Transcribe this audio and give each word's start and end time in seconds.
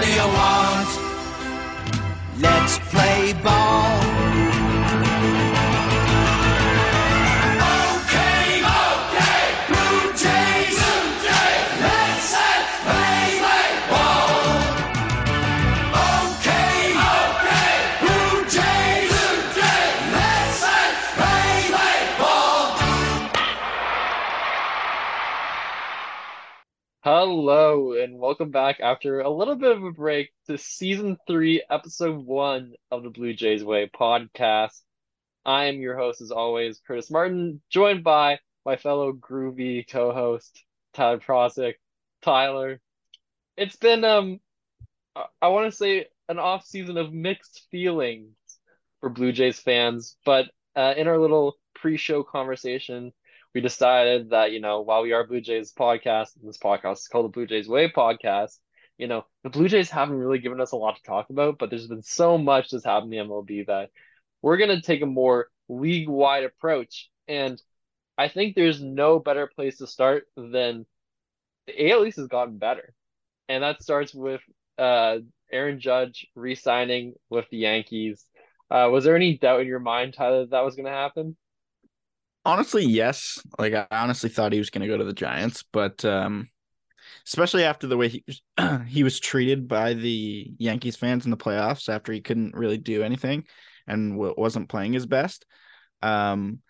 What 0.00 0.06
do 0.06 0.12
you 0.14 0.28
want? 0.28 0.88
Let's 2.38 2.78
play 2.90 3.34
ball. 3.44 3.59
Hello 27.32 27.92
and 27.92 28.18
welcome 28.18 28.50
back 28.50 28.80
after 28.80 29.20
a 29.20 29.30
little 29.30 29.54
bit 29.54 29.70
of 29.70 29.84
a 29.84 29.92
break 29.92 30.32
to 30.48 30.58
season 30.58 31.16
three, 31.28 31.62
episode 31.70 32.16
one 32.16 32.72
of 32.90 33.04
the 33.04 33.10
Blue 33.10 33.32
Jays 33.34 33.62
Way 33.62 33.88
podcast. 33.88 34.80
I 35.46 35.66
am 35.66 35.78
your 35.78 35.96
host, 35.96 36.20
as 36.22 36.32
always, 36.32 36.80
Curtis 36.84 37.08
Martin, 37.08 37.62
joined 37.70 38.02
by 38.02 38.40
my 38.66 38.74
fellow 38.74 39.12
groovy 39.12 39.88
co-host 39.88 40.64
Tyler 40.92 41.20
Prosick. 41.20 41.74
Tyler, 42.20 42.80
it's 43.56 43.76
been 43.76 44.02
um, 44.02 44.40
I, 45.40 45.46
want 45.46 45.70
to 45.70 45.76
say 45.76 46.06
an 46.28 46.40
off 46.40 46.64
season 46.66 46.96
of 46.96 47.12
mixed 47.12 47.68
feelings 47.70 48.34
for 48.98 49.08
Blue 49.08 49.30
Jays 49.30 49.60
fans, 49.60 50.16
but 50.24 50.46
uh, 50.74 50.94
in 50.96 51.06
our 51.06 51.18
little 51.18 51.54
pre-show 51.76 52.24
conversation, 52.24 53.12
we 53.54 53.60
decided 53.60 54.30
that, 54.30 54.52
you 54.52 54.60
know, 54.60 54.80
while 54.80 55.02
we 55.02 55.12
are 55.12 55.26
Blue 55.26 55.40
Jays 55.40 55.72
podcast, 55.72 56.28
this 56.42 56.58
podcast 56.58 56.98
is 56.98 57.08
called 57.08 57.26
the 57.26 57.30
Blue 57.30 57.46
Jays 57.46 57.68
Way 57.68 57.90
podcast, 57.90 58.58
you 58.96 59.08
know, 59.08 59.24
the 59.42 59.50
Blue 59.50 59.68
Jays 59.68 59.90
haven't 59.90 60.16
really 60.16 60.38
given 60.38 60.60
us 60.60 60.72
a 60.72 60.76
lot 60.76 60.96
to 60.96 61.02
talk 61.02 61.30
about, 61.30 61.58
but 61.58 61.70
there's 61.70 61.86
been 61.86 62.02
so 62.02 62.38
much 62.38 62.70
that's 62.70 62.84
happened 62.84 63.12
in 63.14 63.26
the 63.26 63.32
MLB 63.32 63.66
that 63.66 63.90
we're 64.42 64.58
going 64.58 64.70
to 64.70 64.82
take 64.82 65.02
a 65.02 65.06
more 65.06 65.48
league-wide 65.68 66.44
approach. 66.44 67.08
And 67.26 67.60
I 68.18 68.28
think 68.28 68.54
there's 68.54 68.82
no 68.82 69.18
better 69.18 69.46
place 69.46 69.78
to 69.78 69.86
start 69.86 70.24
than 70.36 70.84
the 71.66 71.90
AL 71.90 72.06
East 72.06 72.18
has 72.18 72.28
gotten 72.28 72.58
better. 72.58 72.94
And 73.48 73.62
that 73.62 73.82
starts 73.82 74.14
with 74.14 74.42
uh, 74.78 75.18
Aaron 75.50 75.80
Judge 75.80 76.26
re-signing 76.34 77.14
with 77.28 77.46
the 77.50 77.58
Yankees. 77.58 78.24
Uh, 78.70 78.88
was 78.92 79.04
there 79.04 79.16
any 79.16 79.38
doubt 79.38 79.62
in 79.62 79.66
your 79.66 79.80
mind, 79.80 80.14
Tyler, 80.14 80.40
that, 80.40 80.50
that 80.50 80.64
was 80.64 80.76
going 80.76 80.86
to 80.86 80.92
happen? 80.92 81.36
Honestly, 82.44 82.84
yes. 82.84 83.38
Like 83.58 83.74
I 83.74 83.86
honestly 83.90 84.30
thought 84.30 84.52
he 84.52 84.58
was 84.58 84.70
going 84.70 84.82
to 84.82 84.88
go 84.88 84.96
to 84.96 85.04
the 85.04 85.12
Giants, 85.12 85.64
but 85.72 86.04
um 86.04 86.48
especially 87.26 87.64
after 87.64 87.86
the 87.86 87.96
way 87.96 88.08
he 88.08 88.24
was, 88.26 88.42
he 88.88 89.02
was 89.04 89.20
treated 89.20 89.68
by 89.68 89.94
the 89.94 90.52
Yankees 90.58 90.96
fans 90.96 91.24
in 91.24 91.30
the 91.30 91.36
playoffs 91.36 91.88
after 91.88 92.12
he 92.12 92.20
couldn't 92.20 92.54
really 92.54 92.78
do 92.78 93.02
anything 93.02 93.44
and 93.86 94.12
w- 94.14 94.34
wasn't 94.36 94.68
playing 94.68 94.92
his 94.94 95.06
best. 95.06 95.46
Um 96.02 96.60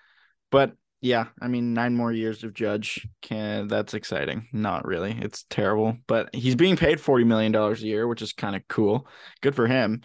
but 0.51 0.75
yeah, 1.03 1.27
I 1.41 1.49
mean 1.49 1.75
9 1.75 1.97
more 1.97 2.13
years 2.13 2.45
of 2.45 2.55
Judge 2.55 3.07
can 3.23 3.69
that's 3.69 3.95
exciting. 3.95 4.49
Not 4.53 4.87
really. 4.87 5.17
It's 5.21 5.45
terrible, 5.51 5.99
but 6.07 6.35
he's 6.35 6.57
being 6.57 6.77
paid 6.77 7.01
40 7.01 7.25
million 7.25 7.53
dollars 7.53 7.83
a 7.83 7.87
year, 7.87 8.09
which 8.09 8.23
is 8.23 8.33
kind 8.33 8.57
of 8.57 8.67
cool. 8.69 9.09
Good 9.43 9.57
for 9.57 9.67
him. 9.67 10.03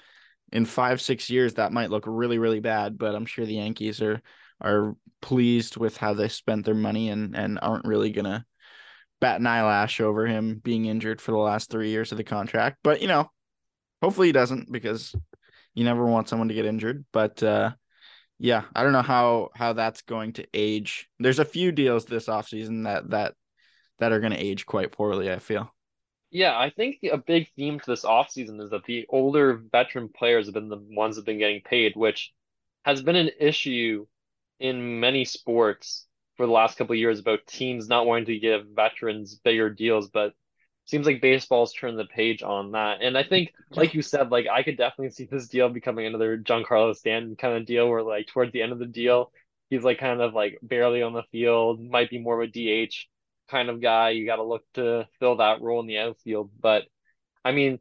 In 0.51 0.65
5 0.65 1.01
6 1.01 1.29
years 1.29 1.55
that 1.55 1.73
might 1.73 1.89
look 1.91 2.05
really 2.07 2.37
really 2.39 2.61
bad, 2.61 2.97
but 2.97 3.15
I'm 3.15 3.25
sure 3.25 3.45
the 3.45 3.55
Yankees 3.55 4.01
are 4.01 4.21
are 4.61 4.95
pleased 5.21 5.77
with 5.77 5.97
how 5.97 6.13
they 6.13 6.27
spent 6.27 6.65
their 6.65 6.75
money 6.75 7.09
and 7.09 7.35
and 7.35 7.59
aren't 7.61 7.85
really 7.85 8.11
gonna 8.11 8.45
bat 9.21 9.39
an 9.39 9.47
eyelash 9.47 10.01
over 10.01 10.27
him 10.27 10.59
being 10.63 10.85
injured 10.85 11.21
for 11.21 11.31
the 11.31 11.37
last 11.37 11.69
three 11.69 11.89
years 11.89 12.11
of 12.11 12.17
the 12.17 12.23
contract. 12.23 12.77
But 12.83 13.01
you 13.01 13.07
know, 13.07 13.29
hopefully 14.01 14.27
he 14.27 14.33
doesn't 14.33 14.71
because 14.71 15.15
you 15.73 15.83
never 15.83 16.05
want 16.05 16.29
someone 16.29 16.49
to 16.49 16.53
get 16.53 16.65
injured. 16.65 17.05
But 17.11 17.41
uh 17.41 17.71
yeah, 18.37 18.63
I 18.75 18.83
don't 18.83 18.93
know 18.93 19.01
how 19.01 19.49
how 19.55 19.73
that's 19.73 20.01
going 20.01 20.33
to 20.33 20.47
age. 20.53 21.09
There's 21.19 21.39
a 21.39 21.45
few 21.45 21.71
deals 21.71 22.05
this 22.05 22.27
offseason 22.27 22.83
that 22.83 23.09
that 23.11 23.33
that 23.99 24.11
are 24.11 24.19
gonna 24.19 24.35
age 24.37 24.65
quite 24.65 24.91
poorly, 24.91 25.31
I 25.31 25.39
feel. 25.39 25.73
Yeah, 26.31 26.57
I 26.57 26.69
think 26.69 26.97
a 27.09 27.17
big 27.17 27.47
theme 27.55 27.79
to 27.79 27.85
this 27.85 28.03
offseason 28.03 28.59
is 28.61 28.71
that 28.71 28.83
the 28.83 29.05
older 29.09 29.61
veteran 29.71 30.09
players 30.09 30.47
have 30.47 30.53
been 30.53 30.67
the 30.67 30.83
ones 30.89 31.15
that 31.15 31.21
have 31.21 31.25
been 31.25 31.39
getting 31.39 31.61
paid, 31.61 31.93
which 31.95 32.33
has 32.83 33.01
been 33.01 33.15
an 33.15 33.29
issue 33.39 34.05
in 34.59 34.99
many 34.99 35.25
sports 35.25 36.07
for 36.37 36.45
the 36.45 36.51
last 36.51 36.77
couple 36.77 36.93
of 36.93 36.99
years 36.99 37.19
about 37.19 37.47
teams 37.47 37.87
not 37.87 38.05
wanting 38.05 38.25
to 38.25 38.39
give 38.39 38.67
veterans 38.75 39.35
bigger 39.35 39.69
deals, 39.69 40.09
but 40.09 40.33
seems 40.85 41.05
like 41.05 41.21
baseball's 41.21 41.73
turned 41.73 41.97
the 41.97 42.05
page 42.05 42.43
on 42.43 42.71
that. 42.71 43.01
And 43.01 43.17
I 43.17 43.23
think, 43.23 43.53
like 43.71 43.93
you 43.93 44.01
said, 44.01 44.31
like 44.31 44.47
I 44.47 44.63
could 44.63 44.77
definitely 44.77 45.11
see 45.11 45.25
this 45.25 45.47
deal 45.47 45.69
becoming 45.69 46.05
another 46.05 46.37
Giancarlo 46.37 46.95
Stanton 46.95 47.35
kind 47.35 47.55
of 47.55 47.65
deal 47.65 47.89
where 47.89 48.03
like 48.03 48.27
towards 48.27 48.51
the 48.51 48.61
end 48.61 48.71
of 48.71 48.79
the 48.79 48.85
deal, 48.85 49.31
he's 49.69 49.83
like 49.83 49.99
kind 49.99 50.21
of 50.21 50.33
like 50.33 50.59
barely 50.61 51.01
on 51.01 51.13
the 51.13 51.23
field, 51.31 51.81
might 51.81 52.09
be 52.09 52.19
more 52.19 52.41
of 52.41 52.49
a 52.49 52.85
DH 52.87 52.93
kind 53.49 53.69
of 53.69 53.81
guy. 53.81 54.11
You 54.11 54.25
got 54.25 54.37
to 54.37 54.43
look 54.43 54.63
to 54.75 55.07
fill 55.19 55.37
that 55.37 55.61
role 55.61 55.79
in 55.79 55.87
the 55.87 55.99
outfield. 55.99 56.51
But 56.59 56.83
I 57.43 57.51
mean, 57.51 57.79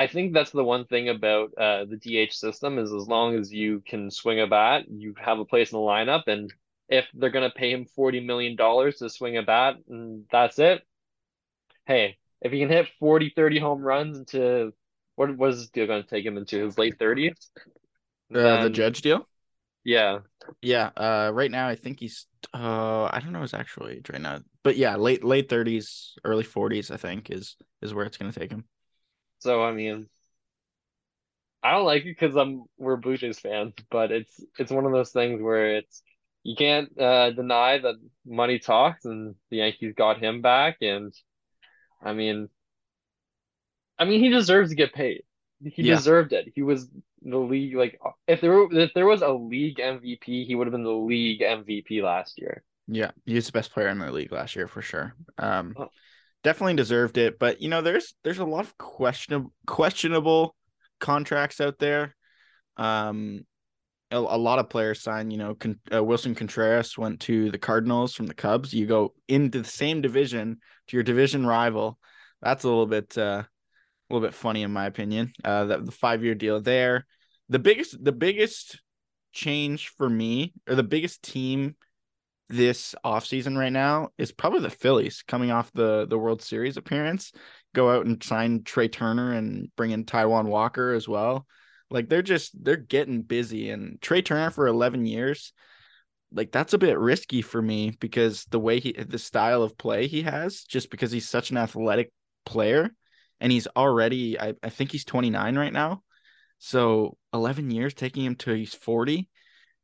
I 0.00 0.06
think 0.06 0.32
that's 0.32 0.50
the 0.50 0.64
one 0.64 0.86
thing 0.86 1.10
about 1.10 1.52
uh, 1.58 1.84
the 1.84 1.98
DH 1.98 2.32
system 2.32 2.78
is 2.78 2.90
as 2.90 3.06
long 3.06 3.34
as 3.34 3.52
you 3.52 3.82
can 3.86 4.10
swing 4.10 4.40
a 4.40 4.46
bat, 4.46 4.84
you 4.88 5.14
have 5.22 5.38
a 5.38 5.44
place 5.44 5.72
in 5.72 5.76
the 5.76 5.84
lineup. 5.84 6.22
And 6.26 6.50
if 6.88 7.06
they're 7.12 7.28
going 7.28 7.46
to 7.46 7.54
pay 7.54 7.70
him 7.70 7.84
$40 7.98 8.24
million 8.24 8.56
to 8.56 9.10
swing 9.10 9.36
a 9.36 9.42
bat 9.42 9.74
and 9.90 10.24
that's 10.32 10.58
it, 10.58 10.80
hey, 11.84 12.16
if 12.40 12.50
he 12.50 12.60
can 12.60 12.70
hit 12.70 12.88
40, 12.98 13.34
30 13.36 13.58
home 13.58 13.82
runs 13.82 14.16
into 14.16 14.72
what 15.16 15.36
was 15.36 15.58
this 15.58 15.68
deal 15.68 15.86
going 15.86 16.02
to 16.02 16.08
take 16.08 16.24
him 16.24 16.38
into 16.38 16.64
his 16.64 16.78
late 16.78 16.98
30s? 16.98 17.50
Uh, 18.34 18.62
the 18.64 18.70
Judge 18.70 19.02
deal. 19.02 19.28
Yeah. 19.84 20.20
Yeah, 20.62 20.92
uh, 20.96 21.30
right 21.34 21.50
now 21.50 21.68
I 21.68 21.76
think 21.76 22.00
he's 22.00 22.26
uh, 22.54 23.04
I 23.12 23.20
don't 23.22 23.34
know 23.34 23.42
his 23.42 23.52
actual 23.52 23.88
age 23.88 24.08
right 24.10 24.22
now, 24.22 24.40
but 24.62 24.78
yeah, 24.78 24.96
late 24.96 25.24
late 25.24 25.50
thirties, 25.50 26.14
early 26.24 26.44
forties, 26.44 26.90
I 26.90 26.96
think 26.96 27.30
is 27.30 27.56
is 27.82 27.92
where 27.92 28.06
it's 28.06 28.16
gonna 28.16 28.32
take 28.32 28.50
him. 28.50 28.64
So, 29.40 29.62
I 29.64 29.72
mean, 29.72 30.08
I 31.62 31.72
don't 31.72 31.84
like 31.84 32.02
it 32.02 32.16
because 32.18 32.36
I'm 32.36 32.64
we're 32.78 32.96
Blue 32.96 33.16
Jays 33.16 33.38
fans, 33.38 33.74
but 33.90 34.10
it's 34.10 34.42
it's 34.58 34.72
one 34.72 34.86
of 34.86 34.92
those 34.92 35.12
things 35.12 35.42
where 35.42 35.76
it's 35.76 36.02
you 36.42 36.56
can't 36.56 36.98
uh, 36.98 37.30
deny 37.32 37.78
that 37.78 37.96
money 38.24 38.58
talks, 38.58 39.04
and 39.04 39.34
the 39.50 39.58
Yankees 39.58 39.94
got 39.94 40.18
him 40.22 40.40
back, 40.40 40.78
and 40.80 41.12
I 42.02 42.14
mean, 42.14 42.50
I 43.98 44.04
mean 44.04 44.20
he 44.20 44.28
deserves 44.30 44.70
to 44.70 44.76
get 44.76 44.92
paid. 44.94 45.22
He 45.62 45.82
Yeah. 45.82 45.94
deserved 45.94 46.32
it. 46.32 46.52
He 46.54 46.62
was 46.62 46.88
the 47.22 47.38
league 47.38 47.74
like 47.74 48.00
if 48.26 48.40
there 48.40 48.52
were, 48.52 48.68
if 48.72 48.94
there 48.94 49.06
was 49.06 49.22
a 49.22 49.32
league 49.32 49.78
MVP, 49.78 50.44
he 50.44 50.54
would 50.54 50.66
have 50.66 50.72
been 50.72 50.84
the 50.84 50.90
league 50.90 51.42
MVP 51.42 52.00
last 52.02 52.38
year. 52.38 52.64
Yeah, 52.86 53.12
he 53.24 53.34
was 53.34 53.46
the 53.46 53.52
best 53.52 53.72
player 53.72 53.88
in 53.88 53.98
the 53.98 54.10
league 54.10 54.32
last 54.32 54.56
year 54.56 54.66
for 54.66 54.82
sure. 54.82 55.14
Um, 55.38 55.76
Oh. 55.76 55.90
Definitely 56.42 56.76
deserved 56.76 57.18
it, 57.18 57.38
but 57.38 57.60
you 57.60 57.68
know, 57.68 57.82
there's 57.82 58.14
there's 58.24 58.38
a 58.38 58.44
lot 58.44 58.64
of 58.64 58.78
questionable 58.78 59.52
questionable 59.66 60.56
contracts 60.98 61.60
out 61.60 61.78
there. 61.78 62.14
Um, 62.78 63.44
a, 64.10 64.16
a 64.16 64.18
lot 64.18 64.58
of 64.58 64.70
players 64.70 65.02
sign. 65.02 65.30
You 65.30 65.38
know, 65.38 65.54
Con- 65.54 65.80
uh, 65.92 66.02
Willson 66.02 66.34
Contreras 66.34 66.96
went 66.96 67.20
to 67.20 67.50
the 67.50 67.58
Cardinals 67.58 68.14
from 68.14 68.26
the 68.26 68.34
Cubs. 68.34 68.72
You 68.72 68.86
go 68.86 69.12
into 69.28 69.60
the 69.60 69.68
same 69.68 70.00
division 70.00 70.58
to 70.88 70.96
your 70.96 71.02
division 71.02 71.46
rival. 71.46 71.98
That's 72.40 72.64
a 72.64 72.68
little 72.68 72.86
bit 72.86 73.18
uh, 73.18 73.42
a 73.42 73.46
little 74.14 74.26
bit 74.26 74.34
funny 74.34 74.62
in 74.62 74.72
my 74.72 74.86
opinion. 74.86 75.32
Uh, 75.44 75.64
the 75.64 75.92
five 75.92 76.24
year 76.24 76.34
deal 76.34 76.60
there. 76.60 77.06
The 77.48 77.58
biggest 77.58 78.02
the 78.02 78.12
biggest 78.12 78.80
change 79.32 79.88
for 79.88 80.08
me 80.08 80.54
or 80.68 80.74
the 80.74 80.82
biggest 80.82 81.22
team 81.22 81.76
this 82.50 82.96
offseason 83.04 83.56
right 83.56 83.72
now 83.72 84.10
is 84.18 84.32
probably 84.32 84.60
the 84.60 84.70
Phillies 84.70 85.22
coming 85.26 85.50
off 85.50 85.72
the 85.72 86.06
the 86.06 86.18
World 86.18 86.42
Series 86.42 86.76
appearance. 86.76 87.32
Go 87.74 87.90
out 87.90 88.06
and 88.06 88.22
sign 88.22 88.64
Trey 88.64 88.88
Turner 88.88 89.32
and 89.32 89.70
bring 89.76 89.92
in 89.92 90.04
Taijuan 90.04 90.46
Walker 90.46 90.92
as 90.92 91.08
well. 91.08 91.46
Like 91.90 92.08
they're 92.08 92.22
just 92.22 92.52
they're 92.62 92.76
getting 92.76 93.22
busy 93.22 93.70
and 93.70 94.00
Trey 94.00 94.20
Turner 94.20 94.50
for 94.50 94.66
11 94.66 95.06
years. 95.06 95.52
Like 96.32 96.50
that's 96.50 96.74
a 96.74 96.78
bit 96.78 96.98
risky 96.98 97.40
for 97.40 97.62
me 97.62 97.92
because 98.00 98.44
the 98.46 98.60
way 98.60 98.80
he 98.80 98.92
the 98.92 99.18
style 99.18 99.62
of 99.62 99.78
play 99.78 100.08
he 100.08 100.22
has 100.22 100.62
just 100.64 100.90
because 100.90 101.12
he's 101.12 101.28
such 101.28 101.50
an 101.50 101.56
athletic 101.56 102.12
player 102.44 102.90
and 103.40 103.52
he's 103.52 103.68
already 103.76 104.38
I, 104.38 104.54
I 104.62 104.70
think 104.70 104.90
he's 104.90 105.04
29 105.04 105.56
right 105.56 105.72
now. 105.72 106.02
So 106.58 107.16
11 107.32 107.70
years 107.70 107.94
taking 107.94 108.24
him 108.24 108.34
to 108.36 108.54
he's 108.54 108.74
40 108.74 109.28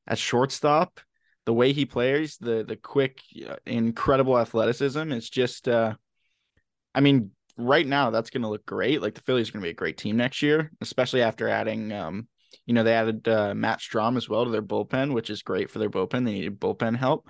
at 0.09 0.19
shortstop 0.19 1.01
the 1.47 1.55
way 1.55 1.73
he 1.73 1.87
plays, 1.87 2.37
the 2.37 2.65
the 2.65 2.77
quick, 2.77 3.23
uh, 3.49 3.57
incredible 3.65 4.39
athleticism. 4.39 5.11
It's 5.13 5.31
just, 5.31 5.69
uh, 5.69 5.95
I 6.95 7.01
mean, 7.01 7.31
right 7.57 7.87
now 7.87 8.11
that's 8.11 8.31
going 8.31 8.43
to 8.43 8.49
look 8.49 8.67
great. 8.67 9.01
Like 9.01 9.15
the 9.15 9.23
Phillies 9.23 9.49
are 9.49 9.53
going 9.53 9.63
to 9.63 9.67
be 9.67 9.71
a 9.71 9.75
great 9.75 9.97
team 9.97 10.17
next 10.17 10.43
year, 10.43 10.71
especially 10.81 11.23
after 11.23 11.49
adding, 11.49 11.93
um, 11.93 12.29
you 12.67 12.75
know, 12.75 12.83
they 12.83 12.95
added 12.95 13.27
uh, 13.29 13.55
Matt 13.55 13.81
Strahm 13.81 14.17
as 14.17 14.29
well 14.29 14.45
to 14.45 14.51
their 14.51 14.61
bullpen, 14.63 15.15
which 15.15 15.31
is 15.31 15.43
great 15.43 15.71
for 15.71 15.79
their 15.79 15.91
bullpen. 15.91 16.25
They 16.25 16.33
needed 16.33 16.61
bullpen 16.61 16.97
help, 16.97 17.29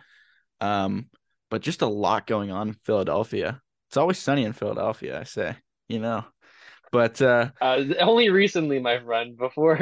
um, 0.60 1.10
but 1.50 1.62
just 1.62 1.82
a 1.82 1.86
lot 1.86 2.26
going 2.26 2.50
on 2.50 2.68
in 2.68 2.74
Philadelphia. 2.74 3.60
It's 3.88 3.96
always 3.96 4.18
sunny 4.18 4.44
in 4.44 4.52
Philadelphia, 4.52 5.20
I 5.20 5.24
say, 5.24 5.56
you 5.88 6.00
know, 6.00 6.24
But 6.92 7.20
uh, 7.20 7.50
Uh, 7.60 7.82
only 8.00 8.30
recently, 8.30 8.78
my 8.78 8.98
friend. 9.00 9.36
Before 9.36 9.78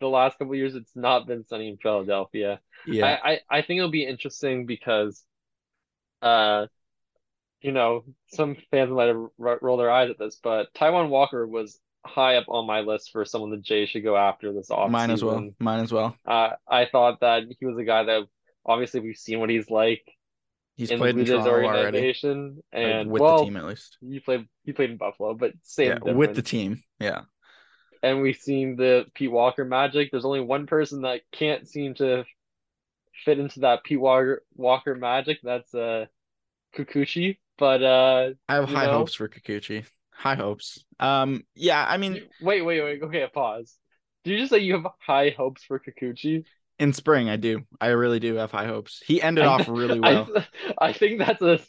the 0.00 0.08
last 0.08 0.38
couple 0.38 0.54
years, 0.54 0.74
it's 0.74 0.94
not 0.94 1.26
been 1.26 1.46
sunny 1.46 1.68
in 1.68 1.76
Philadelphia. 1.76 2.60
yeah, 2.86 3.18
I, 3.22 3.30
I, 3.32 3.40
I 3.58 3.62
think 3.62 3.78
it'll 3.78 3.90
be 3.90 4.06
interesting 4.06 4.66
because, 4.66 5.22
uh, 6.22 6.66
you 7.60 7.72
know, 7.72 8.04
some 8.28 8.56
fans 8.70 8.90
might 8.90 9.08
have 9.08 9.16
ro 9.38 9.58
rolled 9.60 9.80
their 9.80 9.90
eyes 9.90 10.10
at 10.10 10.18
this, 10.18 10.38
but 10.42 10.72
Taijuan 10.74 11.08
Walker 11.08 11.46
was 11.46 11.80
high 12.04 12.36
up 12.36 12.44
on 12.48 12.66
my 12.66 12.80
list 12.80 13.10
for 13.10 13.24
someone 13.24 13.50
the 13.50 13.56
Jays 13.56 13.88
should 13.88 14.04
go 14.04 14.16
after 14.16 14.52
this 14.52 14.70
off. 14.70 14.90
mine 14.90 15.10
as 15.10 15.24
well. 15.24 15.50
Mine 15.58 15.80
as 15.80 15.92
well. 15.92 16.16
Uh, 16.26 16.50
I 16.68 16.86
thought 16.86 17.20
that 17.20 17.44
he 17.58 17.66
was 17.66 17.78
a 17.78 17.84
guy 17.84 18.04
that 18.04 18.22
obviously 18.64 19.00
we've 19.00 19.16
seen 19.16 19.40
what 19.40 19.50
he's 19.50 19.70
like 19.70 20.02
He's 20.76 20.90
in 20.90 20.98
played 20.98 21.16
in 21.16 21.24
Toronto 21.24 21.50
already, 21.50 21.84
organization, 21.84 22.62
or 22.72 22.78
and 22.78 23.10
with 23.10 23.22
well, 23.22 23.38
the 23.38 23.44
team 23.44 23.56
at 23.56 23.64
least. 23.64 23.96
he 24.00 24.20
played 24.20 24.46
he 24.64 24.72
played 24.72 24.90
in 24.90 24.98
Buffalo, 24.98 25.34
but 25.34 25.52
same 25.62 25.98
Yeah, 26.04 26.12
with 26.12 26.34
the 26.34 26.42
team. 26.42 26.82
Yeah. 27.00 27.22
And 28.02 28.22
we've 28.22 28.36
seen 28.36 28.76
the 28.76 29.06
Pete 29.14 29.30
Walker 29.30 29.64
magic. 29.64 30.10
There's 30.10 30.24
only 30.24 30.40
one 30.40 30.66
person 30.66 31.02
that 31.02 31.20
can't 31.32 31.68
seem 31.68 31.94
to 31.94 32.24
fit 33.24 33.38
into 33.38 33.60
that 33.60 33.84
Pete 33.84 34.00
Walker 34.00 34.42
Walker 34.54 34.94
magic. 34.94 35.38
That's 35.42 35.74
uh 35.74 36.06
Kikuchi. 36.76 37.38
But 37.58 37.82
uh 37.82 38.30
I 38.48 38.54
have 38.54 38.68
high 38.68 38.86
know? 38.86 38.92
hopes 38.92 39.14
for 39.14 39.28
Kikuchi. 39.28 39.86
High 40.10 40.34
hopes. 40.34 40.82
Um, 40.98 41.44
yeah, 41.54 41.84
I 41.86 41.98
mean, 41.98 42.22
wait, 42.40 42.62
wait, 42.62 42.82
wait. 42.82 43.02
Okay, 43.02 43.26
pause. 43.32 43.76
Did 44.24 44.32
you 44.32 44.38
just 44.38 44.50
say 44.50 44.58
you 44.60 44.74
have 44.74 44.86
high 44.98 45.34
hopes 45.36 45.62
for 45.62 45.78
Kikuchi? 45.78 46.44
in 46.78 46.92
spring, 46.92 47.28
I 47.28 47.36
do. 47.36 47.62
I 47.80 47.88
really 47.88 48.20
do 48.20 48.34
have 48.36 48.50
high 48.50 48.66
hopes. 48.66 49.02
He 49.04 49.22
ended 49.22 49.44
off 49.44 49.68
really 49.68 50.00
well. 50.00 50.28
I, 50.36 50.88
I 50.88 50.92
think 50.92 51.18
that's 51.18 51.42
a 51.42 51.60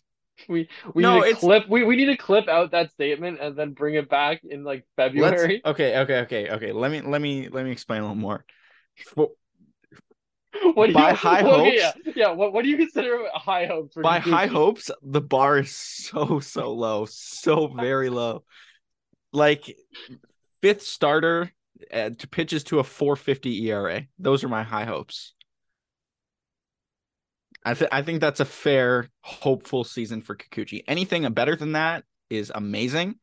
we 0.47 0.69
we 0.93 1.03
No, 1.03 1.19
need 1.21 1.33
to 1.33 1.35
clip 1.35 1.67
we, 1.69 1.83
we 1.83 1.95
need 1.95 2.05
to 2.05 2.17
clip 2.17 2.47
out 2.47 2.71
that 2.71 2.91
statement 2.91 3.39
and 3.41 3.55
then 3.57 3.71
bring 3.73 3.95
it 3.95 4.09
back 4.09 4.41
in 4.43 4.63
like 4.63 4.85
Let's 4.97 5.15
February. 5.41 5.61
okay, 5.65 5.97
okay, 5.99 6.19
okay, 6.21 6.49
okay. 6.51 6.71
Let 6.71 6.91
me 6.91 7.01
let 7.01 7.21
me 7.21 7.49
let 7.49 7.65
me 7.65 7.71
explain 7.71 7.99
a 8.01 8.03
little 8.03 8.15
more. 8.15 8.45
For- 9.05 9.31
What 10.73 10.87
do 10.87 10.93
by 10.93 11.09
you, 11.11 11.15
high 11.15 11.41
well, 11.43 11.65
hopes- 11.65 11.77
yeah, 11.77 11.91
yeah. 12.15 12.31
What 12.31 12.53
what 12.53 12.63
do 12.63 12.69
you 12.69 12.77
consider 12.77 13.25
high 13.33 13.65
hopes 13.67 13.93
for 13.93 14.01
by 14.01 14.19
high 14.19 14.47
hopes, 14.47 14.89
the 15.03 15.21
bar 15.21 15.59
is 15.59 15.75
so 15.75 16.39
so 16.39 16.73
low, 16.73 17.05
so 17.05 17.67
very 17.67 18.09
low. 18.09 18.43
Like 19.33 19.75
fifth 20.61 20.81
starter 20.81 21.51
uh, 21.93 22.09
to 22.17 22.27
pitches 22.27 22.63
to 22.65 22.79
a 22.79 22.83
450 22.83 23.69
ERA. 23.69 24.03
Those 24.17 24.43
are 24.43 24.49
my 24.49 24.63
high 24.63 24.85
hopes. 24.85 25.33
I 27.67 27.73
th- 27.73 27.89
I 27.91 28.01
think 28.01 28.21
that's 28.21 28.39
a 28.39 28.45
fair, 28.45 29.09
hopeful 29.19 29.83
season 29.83 30.21
for 30.21 30.37
Kikuchi. 30.37 30.83
Anything 30.87 31.29
better 31.33 31.53
than 31.53 31.73
that 31.73 32.05
is 32.29 32.49
amazing. 32.55 33.15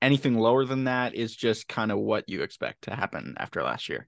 Anything 0.00 0.38
lower 0.38 0.64
than 0.64 0.84
that 0.84 1.16
is 1.16 1.34
just 1.34 1.66
kind 1.66 1.90
of 1.90 1.98
what 1.98 2.28
you 2.28 2.42
expect 2.42 2.82
to 2.82 2.94
happen 2.94 3.34
after 3.38 3.60
last 3.60 3.88
year. 3.88 4.06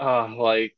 Uh, 0.00 0.34
like 0.34 0.74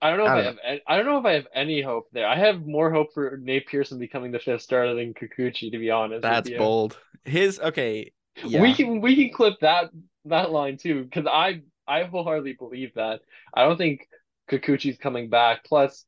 I 0.00 0.10
don't 0.10 0.18
know 0.18 0.24
if 0.24 0.30
I 0.30 0.32
I, 0.32 0.34
don't 0.34 0.44
have 0.44 0.58
any, 0.64 0.82
I 0.88 0.96
don't 0.96 1.06
know 1.06 1.18
if 1.18 1.24
I 1.24 1.32
have 1.34 1.46
any 1.54 1.82
hope 1.82 2.08
there. 2.10 2.26
I 2.26 2.36
have 2.36 2.66
more 2.66 2.90
hope 2.90 3.14
for 3.14 3.38
Nate 3.40 3.68
Pearson 3.68 4.00
becoming 4.00 4.32
the 4.32 4.40
fifth 4.40 4.62
starter 4.62 4.96
than 4.96 5.14
Kikuchi, 5.14 5.70
to 5.70 5.78
be 5.78 5.92
honest. 5.92 6.22
That's 6.22 6.50
bold. 6.50 6.98
His 7.24 7.60
okay. 7.60 8.10
Yeah. 8.44 8.60
We 8.60 8.74
can 8.74 9.00
we 9.00 9.14
can 9.14 9.32
clip 9.32 9.60
that 9.60 9.90
that 10.24 10.50
line 10.50 10.78
too 10.78 11.04
because 11.04 11.28
I 11.28 11.62
I 11.86 12.02
wholeheartedly 12.02 12.54
believe 12.54 12.94
that. 12.94 13.20
I 13.54 13.62
don't 13.62 13.78
think 13.78 14.08
Kikuchi's 14.50 14.98
coming 14.98 15.30
back. 15.30 15.64
Plus, 15.64 16.04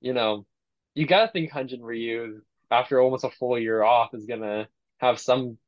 you 0.00 0.12
know, 0.12 0.46
you 0.94 1.06
gotta 1.06 1.30
think 1.30 1.50
Hyunjin 1.50 1.82
Ryu 1.82 2.40
after 2.70 3.00
almost 3.00 3.24
a 3.24 3.30
full 3.30 3.58
year 3.58 3.82
off 3.82 4.14
is 4.14 4.26
gonna 4.26 4.68
have 4.98 5.18
some 5.18 5.58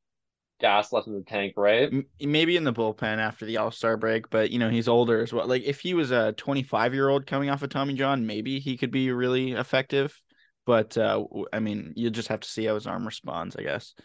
gas 0.59 0.91
left 0.91 1.07
in 1.07 1.13
the 1.13 1.23
tank, 1.23 1.53
right? 1.55 1.91
Maybe 2.19 2.57
in 2.57 2.63
the 2.63 2.73
bullpen 2.73 3.17
after 3.17 3.45
the 3.45 3.57
All 3.57 3.71
Star 3.71 3.97
break, 3.97 4.29
but 4.29 4.51
you 4.51 4.59
know 4.59 4.69
he's 4.69 4.87
older 4.87 5.21
as 5.21 5.33
well. 5.33 5.47
Like 5.47 5.63
if 5.63 5.79
he 5.79 5.93
was 5.93 6.11
a 6.11 6.33
25 6.33 6.93
year 6.93 7.09
old 7.09 7.25
coming 7.25 7.49
off 7.49 7.63
of 7.63 7.69
Tommy 7.69 7.93
John, 7.93 8.25
maybe 8.25 8.59
he 8.59 8.77
could 8.77 8.91
be 8.91 9.11
really 9.11 9.53
effective. 9.53 10.19
But 10.65 10.97
uh, 10.97 11.23
I 11.51 11.59
mean, 11.59 11.93
you 11.95 12.09
just 12.09 12.27
have 12.27 12.41
to 12.41 12.49
see 12.49 12.65
how 12.65 12.75
his 12.75 12.87
arm 12.87 13.05
responds. 13.05 13.55
I 13.55 13.63
guess 13.63 13.95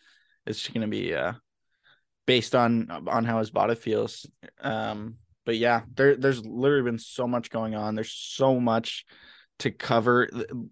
it's 0.47 0.61
just 0.61 0.75
to 0.75 0.87
be 0.87 1.15
uh, 1.15 1.33
based 2.27 2.55
on 2.55 2.91
on 3.09 3.25
how 3.25 3.39
his 3.39 3.51
body 3.51 3.75
feels. 3.75 4.27
Um, 4.61 5.17
but 5.45 5.57
yeah, 5.57 5.83
there 5.95 6.17
there's 6.17 6.45
literally 6.45 6.91
been 6.91 6.99
so 6.99 7.27
much 7.27 7.51
going 7.51 7.75
on. 7.75 7.95
There's 7.95 8.13
so 8.13 8.61
much 8.61 9.05
to 9.61 9.71
cover. 9.71 10.29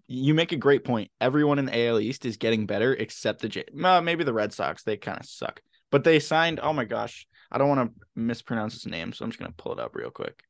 You 0.07 0.33
make 0.33 0.51
a 0.51 0.57
great 0.57 0.83
point. 0.83 1.11
Everyone 1.21 1.59
in 1.59 1.65
the 1.65 1.87
AL 1.87 1.99
East 1.99 2.25
is 2.25 2.37
getting 2.37 2.65
better 2.65 2.93
except 2.93 3.41
the 3.41 3.49
J. 3.49 3.65
Uh, 3.83 4.01
maybe 4.01 4.23
the 4.23 4.33
Red 4.33 4.53
Sox. 4.53 4.83
They 4.83 4.97
kind 4.97 5.19
of 5.19 5.25
suck. 5.25 5.61
But 5.91 6.03
they 6.03 6.19
signed. 6.19 6.59
Oh 6.61 6.73
my 6.73 6.85
gosh, 6.85 7.27
I 7.51 7.57
don't 7.57 7.69
want 7.69 7.89
to 7.89 8.05
mispronounce 8.15 8.73
his 8.73 8.87
name, 8.87 9.13
so 9.13 9.23
I'm 9.23 9.31
just 9.31 9.39
gonna 9.39 9.53
pull 9.55 9.73
it 9.73 9.79
up 9.79 9.95
real 9.95 10.11
quick. 10.11 10.43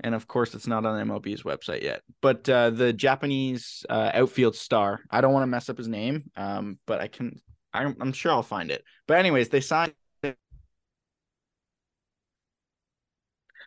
And 0.00 0.14
of 0.14 0.26
course, 0.26 0.54
it's 0.54 0.66
not 0.66 0.86
on 0.86 1.06
MLB's 1.06 1.42
website 1.42 1.82
yet. 1.82 2.02
But 2.20 2.48
uh, 2.48 2.70
the 2.70 2.92
Japanese 2.92 3.84
uh, 3.88 4.10
outfield 4.14 4.56
star. 4.56 5.00
I 5.10 5.20
don't 5.20 5.32
want 5.32 5.44
to 5.44 5.48
mess 5.48 5.68
up 5.68 5.78
his 5.78 5.88
name, 5.88 6.30
um, 6.36 6.78
but 6.86 7.00
I 7.00 7.08
can. 7.08 7.40
I'm, 7.74 7.96
I'm 8.00 8.12
sure 8.12 8.32
I'll 8.32 8.42
find 8.42 8.70
it. 8.70 8.84
But 9.06 9.18
anyways, 9.18 9.48
they 9.48 9.62
signed 9.62 9.94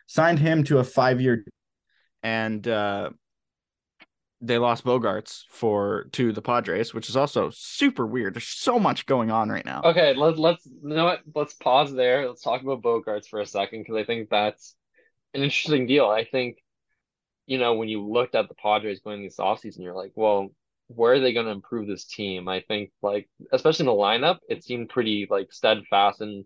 signed 0.06 0.38
him 0.38 0.64
to 0.64 0.78
a 0.78 0.84
five 0.84 1.20
year, 1.20 1.44
and 2.22 2.66
uh, 2.66 3.10
they 4.40 4.58
lost 4.58 4.84
Bogaerts 4.84 5.44
for 5.50 6.08
to 6.12 6.32
the 6.32 6.42
Padres, 6.42 6.92
which 6.94 7.08
is 7.08 7.16
also 7.16 7.50
super 7.52 8.06
weird. 8.06 8.34
There's 8.34 8.48
so 8.48 8.78
much 8.78 9.06
going 9.06 9.30
on 9.30 9.48
right 9.48 9.64
now. 9.64 9.82
Okay, 9.84 10.14
let's 10.14 10.38
let's 10.38 10.66
you 10.66 10.80
know 10.82 11.04
what? 11.04 11.20
Let's 11.34 11.54
pause 11.54 11.92
there. 11.92 12.26
Let's 12.26 12.42
talk 12.42 12.62
about 12.62 12.82
Bogaerts 12.82 13.28
for 13.28 13.40
a 13.40 13.46
second 13.46 13.80
because 13.80 13.96
I 13.96 14.04
think 14.04 14.28
that's 14.28 14.74
an 15.34 15.42
interesting 15.42 15.86
deal. 15.86 16.06
I 16.08 16.24
think, 16.24 16.58
you 17.46 17.58
know, 17.58 17.74
when 17.74 17.88
you 17.88 18.06
looked 18.06 18.34
at 18.34 18.48
the 18.48 18.54
Padres 18.54 19.00
going 19.00 19.22
this 19.22 19.36
offseason, 19.36 19.82
you're 19.82 19.94
like, 19.94 20.12
well, 20.14 20.50
where 20.88 21.14
are 21.14 21.20
they 21.20 21.32
going 21.32 21.46
to 21.46 21.52
improve 21.52 21.86
this 21.86 22.04
team? 22.04 22.48
I 22.48 22.60
think 22.60 22.90
like 23.02 23.28
especially 23.52 23.84
in 23.84 23.86
the 23.86 23.92
lineup, 23.92 24.38
it 24.48 24.64
seemed 24.64 24.88
pretty 24.88 25.26
like 25.28 25.52
steadfast 25.52 26.20
in 26.20 26.44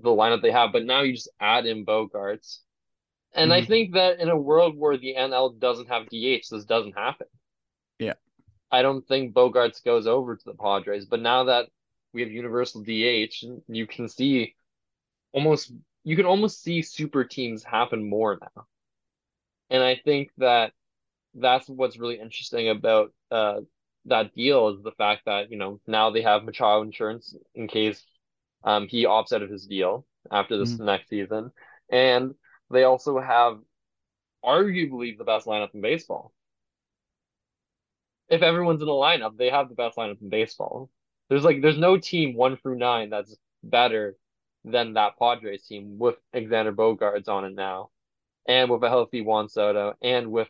the 0.00 0.10
lineup 0.10 0.42
they 0.42 0.50
have, 0.50 0.72
but 0.72 0.84
now 0.84 1.02
you 1.02 1.12
just 1.12 1.30
add 1.40 1.66
in 1.66 1.84
Bogaerts. 1.84 2.58
And 3.34 3.52
I 3.52 3.60
Mhm. 3.60 3.66
think 3.66 3.94
that 3.94 4.20
in 4.20 4.28
a 4.28 4.36
world 4.36 4.76
where 4.76 4.96
the 4.96 5.16
NL 5.16 5.50
doesn't 5.50 5.88
have 5.88 6.08
DH, 6.08 6.48
this 6.50 6.64
doesn't 6.64 6.92
happen. 6.96 7.26
Yeah. 7.98 8.14
I 8.70 8.82
don't 8.82 9.06
think 9.06 9.32
Bogaerts 9.34 9.82
goes 9.84 10.06
over 10.06 10.36
to 10.36 10.44
the 10.44 10.54
Padres, 10.54 11.06
but 11.06 11.20
now 11.20 11.44
that 11.44 11.68
we 12.12 12.22
have 12.22 12.30
universal 12.30 12.82
DH, 12.82 13.44
you 13.68 13.86
can 13.86 14.08
see 14.08 14.54
almost 15.32 15.72
you 16.04 16.16
can 16.16 16.26
almost 16.26 16.62
see 16.62 16.82
super 16.82 17.24
teams 17.24 17.64
happen 17.64 18.08
more 18.08 18.38
now. 18.40 18.66
And 19.70 19.82
I 19.82 19.96
think 19.96 20.30
that 20.38 20.72
that's 21.34 21.68
what's 21.68 21.98
really 21.98 22.20
interesting 22.20 22.68
about 22.70 23.12
uh 23.30 23.60
that 24.06 24.34
deal 24.34 24.68
is 24.70 24.82
the 24.82 24.92
fact 24.92 25.22
that, 25.26 25.50
you 25.50 25.58
know, 25.58 25.80
now 25.86 26.10
they 26.10 26.22
have 26.22 26.44
Machado 26.44 26.82
insurance 26.82 27.34
in 27.54 27.68
case 27.68 28.04
um 28.64 28.88
he 28.88 29.04
opts 29.06 29.32
out 29.32 29.42
of 29.42 29.50
his 29.50 29.66
deal 29.66 30.06
after 30.30 30.58
this 30.58 30.78
Mhm. 30.78 30.80
next 30.80 31.08
season. 31.08 31.52
And 31.90 32.34
they 32.70 32.84
also 32.84 33.18
have 33.20 33.58
arguably 34.44 35.16
the 35.16 35.24
best 35.24 35.46
lineup 35.46 35.74
in 35.74 35.80
baseball. 35.80 36.32
If 38.28 38.42
everyone's 38.42 38.80
in 38.80 38.86
the 38.86 38.92
lineup, 38.92 39.36
they 39.36 39.50
have 39.50 39.68
the 39.68 39.74
best 39.74 39.96
lineup 39.96 40.22
in 40.22 40.28
baseball. 40.28 40.88
There's 41.28 41.44
like 41.44 41.62
there's 41.62 41.78
no 41.78 41.96
team 41.98 42.34
one 42.34 42.56
through 42.56 42.78
nine 42.78 43.10
that's 43.10 43.36
better 43.62 44.16
than 44.64 44.94
that 44.94 45.18
Padres 45.18 45.66
team 45.66 45.98
with 45.98 46.16
Alexander 46.34 46.72
Bogaerts 46.72 47.28
on 47.28 47.44
it 47.44 47.54
now, 47.54 47.90
and 48.46 48.70
with 48.70 48.82
a 48.82 48.88
healthy 48.88 49.20
Juan 49.20 49.48
Soto, 49.48 49.94
and 50.02 50.30
with 50.30 50.48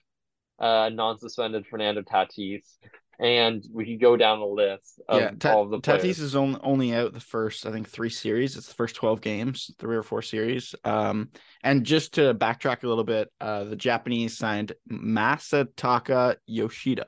uh 0.58 0.90
non-suspended 0.92 1.66
Fernando 1.66 2.02
Tatis, 2.02 2.76
and 3.18 3.64
we 3.72 3.84
could 3.84 4.00
go 4.00 4.16
down 4.16 4.40
the 4.40 4.46
list 4.46 5.00
of 5.08 5.20
yeah, 5.20 5.30
Ta- 5.38 5.54
all 5.54 5.62
of 5.62 5.70
the 5.70 5.80
players. 5.80 6.02
Tatis 6.02 6.20
is 6.20 6.36
only 6.36 6.60
only 6.62 6.94
out 6.94 7.12
the 7.12 7.20
first, 7.20 7.66
I 7.66 7.72
think, 7.72 7.88
three 7.88 8.10
series. 8.10 8.56
It's 8.56 8.68
the 8.68 8.74
first 8.74 8.96
twelve 8.96 9.20
games, 9.20 9.70
three 9.78 9.96
or 9.96 10.02
four 10.02 10.22
series. 10.22 10.74
Um, 10.84 11.30
and 11.62 11.84
just 11.84 12.14
to 12.14 12.34
backtrack 12.34 12.82
a 12.82 12.88
little 12.88 13.04
bit, 13.04 13.28
uh, 13.40 13.64
the 13.64 13.76
Japanese 13.76 14.38
signed 14.38 14.72
Masataka 14.90 16.36
Yoshida, 16.46 17.06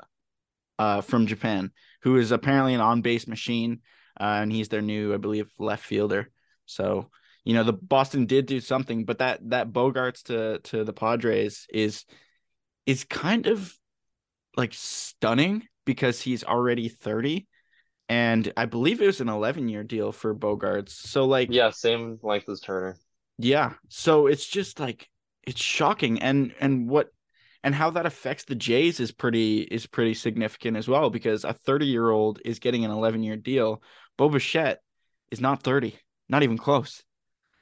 uh, 0.79 1.01
from 1.01 1.27
Japan, 1.27 1.71
who 2.03 2.17
is 2.17 2.33
apparently 2.33 2.75
an 2.75 2.81
on-base 2.81 3.27
machine, 3.27 3.81
uh, 4.21 4.41
and 4.43 4.53
he's 4.53 4.69
their 4.69 4.83
new, 4.83 5.15
I 5.15 5.17
believe, 5.17 5.51
left 5.59 5.85
fielder. 5.85 6.31
So 6.67 7.09
you 7.45 7.55
know, 7.55 7.65
the 7.65 7.73
Boston 7.73 8.27
did 8.27 8.47
do 8.47 8.61
something, 8.61 9.05
but 9.05 9.19
that 9.19 9.41
that 9.51 9.73
Bogaerts 9.73 10.25
to 10.25 10.59
to 10.71 10.85
the 10.85 10.93
Padres 10.93 11.67
is 11.73 12.05
is 12.87 13.05
kind 13.05 13.47
of 13.47 13.75
like 14.57 14.75
stunning 14.75 15.67
because 15.85 16.21
he's 16.21 16.45
already 16.45 16.89
30 16.89 17.47
and 18.09 18.53
I 18.57 18.67
believe 18.67 19.01
it 19.01 19.07
was 19.07 19.21
an 19.21 19.29
11 19.29 19.69
year 19.69 19.85
deal 19.85 20.13
for 20.13 20.35
Bogaerts. 20.35 20.91
So 20.91 21.25
like 21.25 21.51
Yeah, 21.51 21.71
same 21.71 22.19
length 22.23 22.49
as 22.49 22.61
Turner. 22.61 22.97
yeah. 23.39 23.75
So 23.89 24.27
it's 24.27 24.47
just 24.47 24.81
like 24.81 25.09
it's 25.45 25.61
shocking 25.61 26.21
and 26.21 26.55
and 26.61 26.89
what 26.89 27.09
and 27.65 27.75
how 27.75 27.91
that 27.91 28.07
affects 28.07 28.45
the 28.45 28.55
Jays 28.55 29.01
is 29.01 29.13
pretty 29.13 29.61
is 29.63 29.87
pretty 29.87 30.15
significant 30.15 30.77
as 30.77 30.89
well 30.89 31.11
because 31.11 31.45
a 31.45 31.53
30 31.53 31.87
year 31.87 32.11
old 32.11 32.41
is 32.45 32.59
getting 32.59 32.85
an 32.85 32.91
11 32.91 33.23
year 33.23 33.37
deal. 33.37 33.83
Bo 34.19 34.29
Bichette 34.29 34.81
is 35.31 35.41
not 35.41 35.63
30. 35.63 35.97
Not 36.29 36.43
even 36.43 36.59
close. 36.59 37.03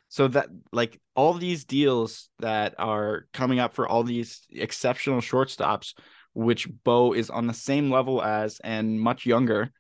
So 0.08 0.26
that 0.28 0.48
like 0.72 1.00
all 1.14 1.34
these 1.34 1.64
deals 1.64 2.28
that 2.40 2.74
are 2.78 3.26
coming 3.32 3.60
up 3.60 3.74
for 3.74 3.86
all 3.86 4.02
these 4.02 4.40
exceptional 4.50 5.20
shortstops, 5.20 5.94
which 6.34 6.68
Bo 6.84 7.12
is 7.12 7.30
on 7.30 7.46
the 7.46 7.54
same 7.54 7.90
level 7.90 8.22
as 8.22 8.60
and 8.60 9.00
much 9.00 9.26
younger, 9.26 9.70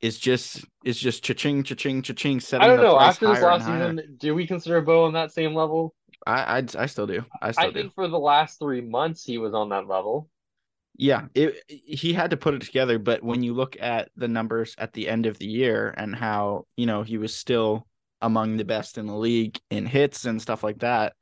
is 0.00 0.18
just 0.18 0.64
is 0.84 0.98
just 0.98 1.22
cha-ching, 1.24 1.62
cha-ching, 1.62 2.02
cha-ching. 2.02 2.40
Setting 2.40 2.64
I 2.64 2.66
don't 2.68 2.78
the 2.78 2.82
know. 2.82 2.96
price 2.96 3.14
After 3.14 3.28
this 3.28 3.40
higher 3.40 3.50
and 3.50 3.60
last 3.60 3.64
higher. 3.64 3.96
season, 3.96 4.16
do 4.18 4.34
we 4.34 4.46
consider 4.46 4.80
Bo 4.80 5.04
on 5.04 5.12
that 5.12 5.32
same 5.32 5.54
level? 5.54 5.94
I, 6.26 6.58
I 6.58 6.64
I 6.78 6.86
still 6.86 7.06
do. 7.06 7.24
I 7.40 7.52
still 7.52 7.68
I 7.68 7.72
do. 7.72 7.82
think 7.82 7.94
for 7.94 8.08
the 8.08 8.18
last 8.18 8.58
three 8.58 8.80
months 8.80 9.24
he 9.24 9.38
was 9.38 9.54
on 9.54 9.68
that 9.70 9.86
level. 9.86 10.28
Yeah, 10.96 11.26
it 11.34 11.62
he 11.66 12.12
had 12.12 12.30
to 12.30 12.36
put 12.36 12.54
it 12.54 12.62
together, 12.62 12.98
but 12.98 13.22
when 13.22 13.42
you 13.42 13.54
look 13.54 13.76
at 13.80 14.10
the 14.16 14.28
numbers 14.28 14.74
at 14.76 14.92
the 14.92 15.08
end 15.08 15.26
of 15.26 15.38
the 15.38 15.46
year 15.46 15.94
and 15.96 16.14
how, 16.14 16.66
you 16.76 16.86
know, 16.86 17.02
he 17.02 17.16
was 17.16 17.34
still 17.34 17.86
among 18.20 18.56
the 18.56 18.64
best 18.66 18.98
in 18.98 19.06
the 19.06 19.16
league 19.16 19.58
in 19.70 19.86
hits 19.86 20.26
and 20.26 20.42
stuff 20.42 20.62
like 20.62 20.80
that, 20.80 21.14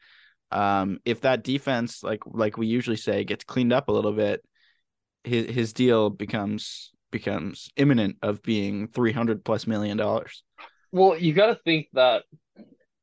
um 0.50 0.98
if 1.04 1.20
that 1.22 1.44
defense 1.44 2.02
like 2.02 2.20
like 2.26 2.56
we 2.56 2.66
usually 2.66 2.96
say 2.96 3.24
gets 3.24 3.44
cleaned 3.44 3.72
up 3.72 3.88
a 3.88 3.92
little 3.92 4.12
bit, 4.12 4.44
his 5.24 5.48
his 5.50 5.72
deal 5.72 6.10
becomes 6.10 6.92
becomes 7.10 7.70
imminent 7.76 8.16
of 8.22 8.42
being 8.42 8.88
300 8.88 9.44
plus 9.44 9.66
million 9.66 9.96
dollars. 9.96 10.42
Well, 10.92 11.18
you 11.18 11.32
got 11.34 11.46
to 11.46 11.58
think 11.64 11.88
that. 11.92 12.22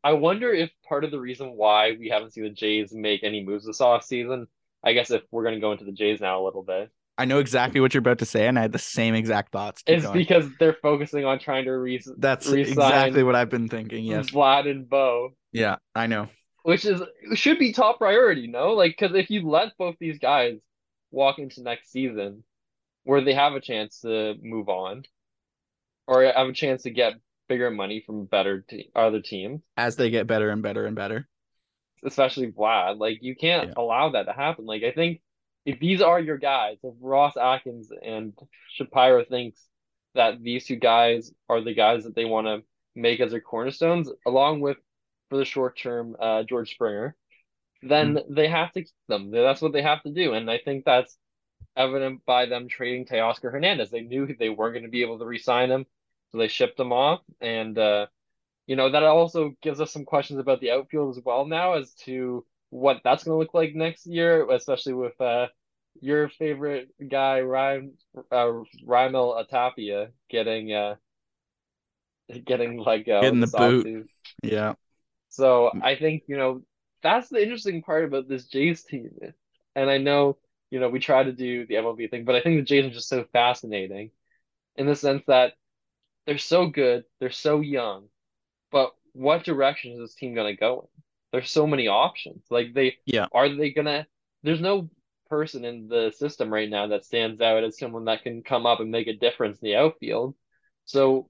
I 0.04 0.14
wonder 0.14 0.54
if 0.54 0.70
part 0.88 1.04
of 1.04 1.10
the 1.10 1.20
reason 1.20 1.54
why 1.56 1.96
we 2.00 2.10
haven't 2.10 2.34
seen 2.34 2.44
the 2.44 2.52
Jays 2.52 2.94
make 2.94 3.24
any 3.24 3.44
moves 3.44 3.66
this 3.66 3.80
offseason, 3.80 4.46
I 4.84 4.94
guess 4.94 5.10
if 5.10 5.24
we're 5.32 5.42
going 5.42 5.56
to 5.56 5.60
go 5.60 5.72
into 5.72 5.84
the 5.84 5.92
Jays 5.92 6.22
now 6.22 6.40
a 6.40 6.46
little 6.46 6.62
bit, 6.62 6.92
I 7.18 7.26
know 7.26 7.40
exactly 7.40 7.80
what 7.80 7.94
you're 7.94 8.00
about 8.00 8.20
to 8.20 8.26
say 8.26 8.48
and 8.48 8.60
I 8.60 8.62
had 8.62 8.72
the 8.72 8.80
same 8.80 9.16
exact 9.16 9.52
thoughts. 9.52 9.84
Keep 9.84 9.98
is 9.98 10.04
going. 10.04 10.18
because 10.18 10.46
they're 10.60 10.78
focusing 10.82 11.26
on 11.26 11.40
trying 11.40 11.66
to 11.66 11.72
re 11.72 12.02
That's 12.18 12.48
re-sign 12.48 12.74
exactly 12.74 13.24
what 13.24 13.36
I've 13.36 13.50
been 13.50 13.70
thinking. 13.70 14.04
Yes. 14.04 14.32
Vlad 14.32 14.70
and 14.70 14.90
Bo, 14.90 15.30
Yeah, 15.52 15.78
I 15.96 16.08
know. 16.08 16.28
Which 16.66 16.84
is 16.84 17.00
should 17.36 17.60
be 17.60 17.72
top 17.72 18.00
priority, 18.00 18.48
no? 18.48 18.74
Like, 18.74 18.96
because 18.98 19.16
if 19.16 19.30
you 19.30 19.48
let 19.48 19.78
both 19.78 19.98
these 20.00 20.18
guys 20.18 20.58
walk 21.12 21.38
into 21.38 21.62
next 21.62 21.92
season 21.92 22.44
where 23.04 23.22
they 23.24 23.36
have 23.36 23.54
a 23.54 23.62
chance 23.62 24.00
to 24.02 24.34
move 24.42 24.68
on 24.68 25.04
or 26.08 26.24
have 26.24 26.48
a 26.48 26.54
chance 26.54 26.82
to 26.84 26.90
get 26.90 27.14
bigger 27.48 27.70
money 27.70 28.02
from 28.04 28.26
better 28.26 28.62
te 28.68 28.90
other 28.96 29.22
teams, 29.22 29.62
As 29.78 29.96
they 29.96 30.10
get 30.10 30.26
better 30.26 30.50
and 30.50 30.64
better 30.64 30.88
and 30.88 30.96
better. 30.96 31.28
especially 32.04 32.52
Vlad. 32.52 32.98
Like 32.98 33.20
you 33.22 33.36
can't 33.36 33.68
Yeah. 33.68 33.74
allow 33.78 34.10
that 34.10 34.24
to 34.24 34.34
happen. 34.34 34.66
Like 34.66 34.82
I 34.82 34.92
think 34.92 35.22
if 35.66 35.80
these 35.80 36.02
are 36.02 36.20
your 36.20 36.40
guys, 36.40 36.78
if 36.84 36.96
Ross 37.00 37.38
Atkins 37.38 37.92
and 38.04 38.34
Shapiro 38.74 39.24
thinks 39.24 39.64
that 40.16 40.42
these 40.42 40.66
two 40.66 40.78
guys 40.78 41.32
are 41.48 41.62
the 41.62 41.76
guys 41.76 42.06
that 42.06 42.16
they 42.16 42.26
want 42.26 42.48
to 42.48 42.64
make 42.96 43.20
as 43.20 43.30
their 43.30 43.40
cornerstones, 43.42 44.10
along 44.26 44.62
with 44.62 44.78
for 45.30 45.38
the 45.38 45.46
short 45.46 45.78
term 45.78 46.16
uh, 46.20 46.44
George 46.44 46.72
Springer, 46.72 47.16
then 47.82 48.20
they 48.30 48.48
have 48.48 48.72
to 48.74 48.82
keep 48.82 48.94
them. 49.08 49.32
That's 49.32 49.62
what 49.62 49.74
they 49.74 49.82
have 49.82 50.04
to 50.04 50.12
do, 50.12 50.34
and 50.34 50.50
I 50.50 50.60
think 50.60 50.86
that's 50.86 51.18
evident 51.78 52.26
by 52.26 52.46
them 52.46 52.68
trading 52.68 53.06
Teoscar 53.06 53.52
Hernandez. 53.52 53.92
They 53.92 54.02
knew 54.02 54.28
they 54.28 54.50
weren't 54.50 54.74
going 54.74 54.84
to 54.84 54.90
be 54.90 55.02
able 55.02 55.20
to 55.20 55.26
re-sign 55.26 55.70
him, 55.70 55.86
so 56.32 56.38
they 56.38 56.48
shipped 56.48 56.80
him 56.80 56.92
off, 56.92 57.22
and 57.42 57.78
uh, 57.78 58.08
you 58.68 58.76
know, 58.76 58.90
that 58.92 59.04
also 59.04 59.54
gives 59.62 59.80
us 59.80 59.92
some 59.92 60.06
questions 60.06 60.40
about 60.40 60.60
the 60.60 60.72
outfield 60.72 61.16
as 61.16 61.24
well 61.24 61.46
now 61.46 61.74
as 61.74 61.94
to 62.06 62.46
what 62.70 63.02
that's 63.04 63.24
going 63.24 63.36
to 63.36 63.40
look 63.40 63.54
like 63.54 63.76
next 63.76 64.08
year, 64.08 64.50
especially 64.50 64.94
with 64.94 65.20
uh, 65.22 65.48
your 66.02 66.30
favorite 66.30 66.90
guy, 67.10 67.42
Ryan, 67.42 67.94
uh, 68.32 68.52
Raimel 68.86 69.46
Atapia, 69.46 70.10
getting 70.30 70.74
uh, 70.74 70.96
getting 72.44 72.78
like 72.78 73.08
uh, 73.08 73.22
Getting 73.22 73.40
the 73.40 73.48
boot. 73.48 73.86
offseason. 73.86 74.08
Yeah. 74.42 74.74
So 75.36 75.72
mm. 75.76 75.84
I 75.84 75.96
think, 75.98 76.24
you 76.28 76.38
know, 76.38 76.62
that's 77.04 77.30
the 77.30 77.42
interesting 77.42 77.84
part 77.84 78.06
about 78.06 78.28
this 78.28 78.46
Jays 78.46 78.84
team. 78.84 79.12
And 79.76 79.90
I 79.90 79.98
know, 79.98 80.38
you 80.72 80.80
know, 80.80 80.90
we 80.90 81.00
try 81.00 81.24
to 81.24 81.34
do 81.34 81.66
the 81.68 81.76
MLB 81.76 82.10
thing, 82.10 82.24
but 82.26 82.36
I 82.36 82.42
think 82.42 82.58
the 82.58 82.64
Jays 82.64 82.86
are 82.86 82.96
just 82.96 83.10
so 83.10 83.26
fascinating 83.34 84.12
in 84.76 84.88
the 84.88 84.96
sense 84.96 85.24
that 85.28 85.54
they're 86.26 86.38
so 86.38 86.68
good, 86.68 87.04
they're 87.20 87.30
so 87.30 87.60
young, 87.60 88.08
but 88.72 88.92
what 89.14 89.44
direction 89.44 89.92
is 89.92 90.00
this 90.00 90.16
team 90.16 90.34
going 90.34 90.54
to 90.54 90.60
go 90.60 90.82
in? 90.82 91.04
There's 91.32 91.52
so 91.52 91.68
many 91.68 91.88
options. 91.88 92.44
Like 92.50 92.74
they 92.74 92.98
Yeah. 93.06 93.28
are 93.34 93.50
they 93.50 93.72
gonna 93.72 94.08
there's 94.44 94.62
no 94.62 94.90
person 95.30 95.66
in 95.66 95.88
the 95.88 96.12
system 96.12 96.54
right 96.54 96.70
now 96.70 96.88
that 96.88 97.04
stands 97.04 97.42
out 97.42 97.64
as 97.64 97.78
someone 97.78 98.06
that 98.06 98.24
can 98.24 98.42
come 98.42 98.66
up 98.66 98.80
and 98.80 98.90
make 98.90 99.08
a 99.08 99.14
difference 99.14 99.60
in 99.60 99.66
the 99.70 99.76
outfield. 99.76 100.36
So 100.86 101.30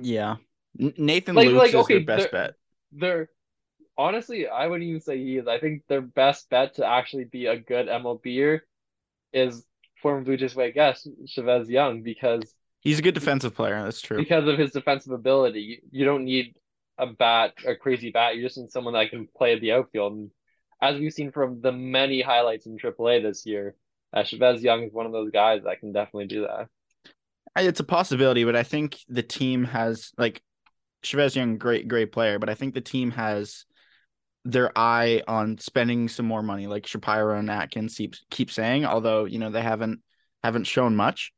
Yeah. 0.00 0.36
Nathan 0.76 1.34
Like- 1.34 1.48
Lukes 1.48 1.58
like, 1.58 1.68
is 1.70 1.74
okay, 1.76 1.94
their 1.94 2.16
best 2.16 2.30
bet. 2.30 2.54
They're 2.94 3.28
honestly, 3.96 4.48
I 4.48 4.66
wouldn't 4.66 4.88
even 4.88 5.00
say 5.00 5.18
he 5.18 5.36
is. 5.36 5.46
I 5.46 5.58
think 5.58 5.82
their 5.88 6.00
best 6.00 6.48
bet 6.50 6.76
to 6.76 6.86
actually 6.86 7.24
be 7.24 7.46
a 7.46 7.58
good 7.58 7.88
MLBer 7.88 8.60
is 9.32 9.64
former 10.02 10.22
Blue 10.22 10.36
Jays 10.36 10.54
way 10.54 10.72
guest 10.72 11.08
Chavez 11.26 11.68
Young 11.68 12.02
because 12.02 12.42
He's 12.84 12.98
a 12.98 13.02
good 13.02 13.14
defensive 13.14 13.54
player. 13.54 13.82
That's 13.82 14.02
true. 14.02 14.18
because 14.18 14.46
of 14.46 14.58
his 14.58 14.72
defensive 14.72 15.12
ability. 15.12 15.80
You, 15.90 16.04
don't 16.04 16.26
need 16.26 16.54
a 16.98 17.06
bat, 17.06 17.54
a 17.66 17.74
crazy 17.74 18.10
bat. 18.10 18.36
You 18.36 18.42
just 18.42 18.58
need 18.58 18.70
someone 18.70 18.92
that 18.92 19.08
can 19.08 19.26
play 19.34 19.54
at 19.54 19.62
the 19.62 19.72
outfield. 19.72 20.12
And 20.12 20.30
as 20.82 21.00
we've 21.00 21.12
seen 21.12 21.32
from 21.32 21.62
the 21.62 21.72
many 21.72 22.20
highlights 22.20 22.66
in 22.66 22.76
AAA 22.76 23.22
this 23.22 23.46
year, 23.46 23.74
uh, 24.12 24.22
Chavez 24.22 24.62
Young 24.62 24.82
is 24.82 24.92
one 24.92 25.06
of 25.06 25.12
those 25.12 25.30
guys 25.30 25.62
that 25.64 25.80
can 25.80 25.92
definitely 25.92 26.26
do 26.26 26.42
that. 26.42 26.68
It's 27.56 27.80
a 27.80 27.84
possibility, 27.84 28.44
but 28.44 28.54
I 28.54 28.64
think 28.64 28.98
the 29.08 29.22
team 29.22 29.64
has 29.64 30.12
like 30.18 30.42
Chavez 31.04 31.36
Young, 31.36 31.58
great, 31.58 31.88
great 31.88 32.12
player, 32.12 32.38
but 32.38 32.48
I 32.48 32.54
think 32.54 32.74
the 32.74 32.80
team 32.80 33.10
has 33.12 33.64
their 34.44 34.76
eye 34.76 35.22
on 35.26 35.58
spending 35.58 36.08
some 36.08 36.26
more 36.26 36.42
money, 36.42 36.66
like 36.66 36.86
Shapiro 36.86 37.38
and 37.38 37.50
Atkins 37.50 37.94
keep 37.96 38.14
keep 38.30 38.50
saying, 38.50 38.84
although 38.84 39.24
you 39.24 39.38
know 39.38 39.50
they 39.50 39.62
haven't 39.62 40.00
haven't 40.42 40.64
shown 40.64 40.96
much. 40.96 41.32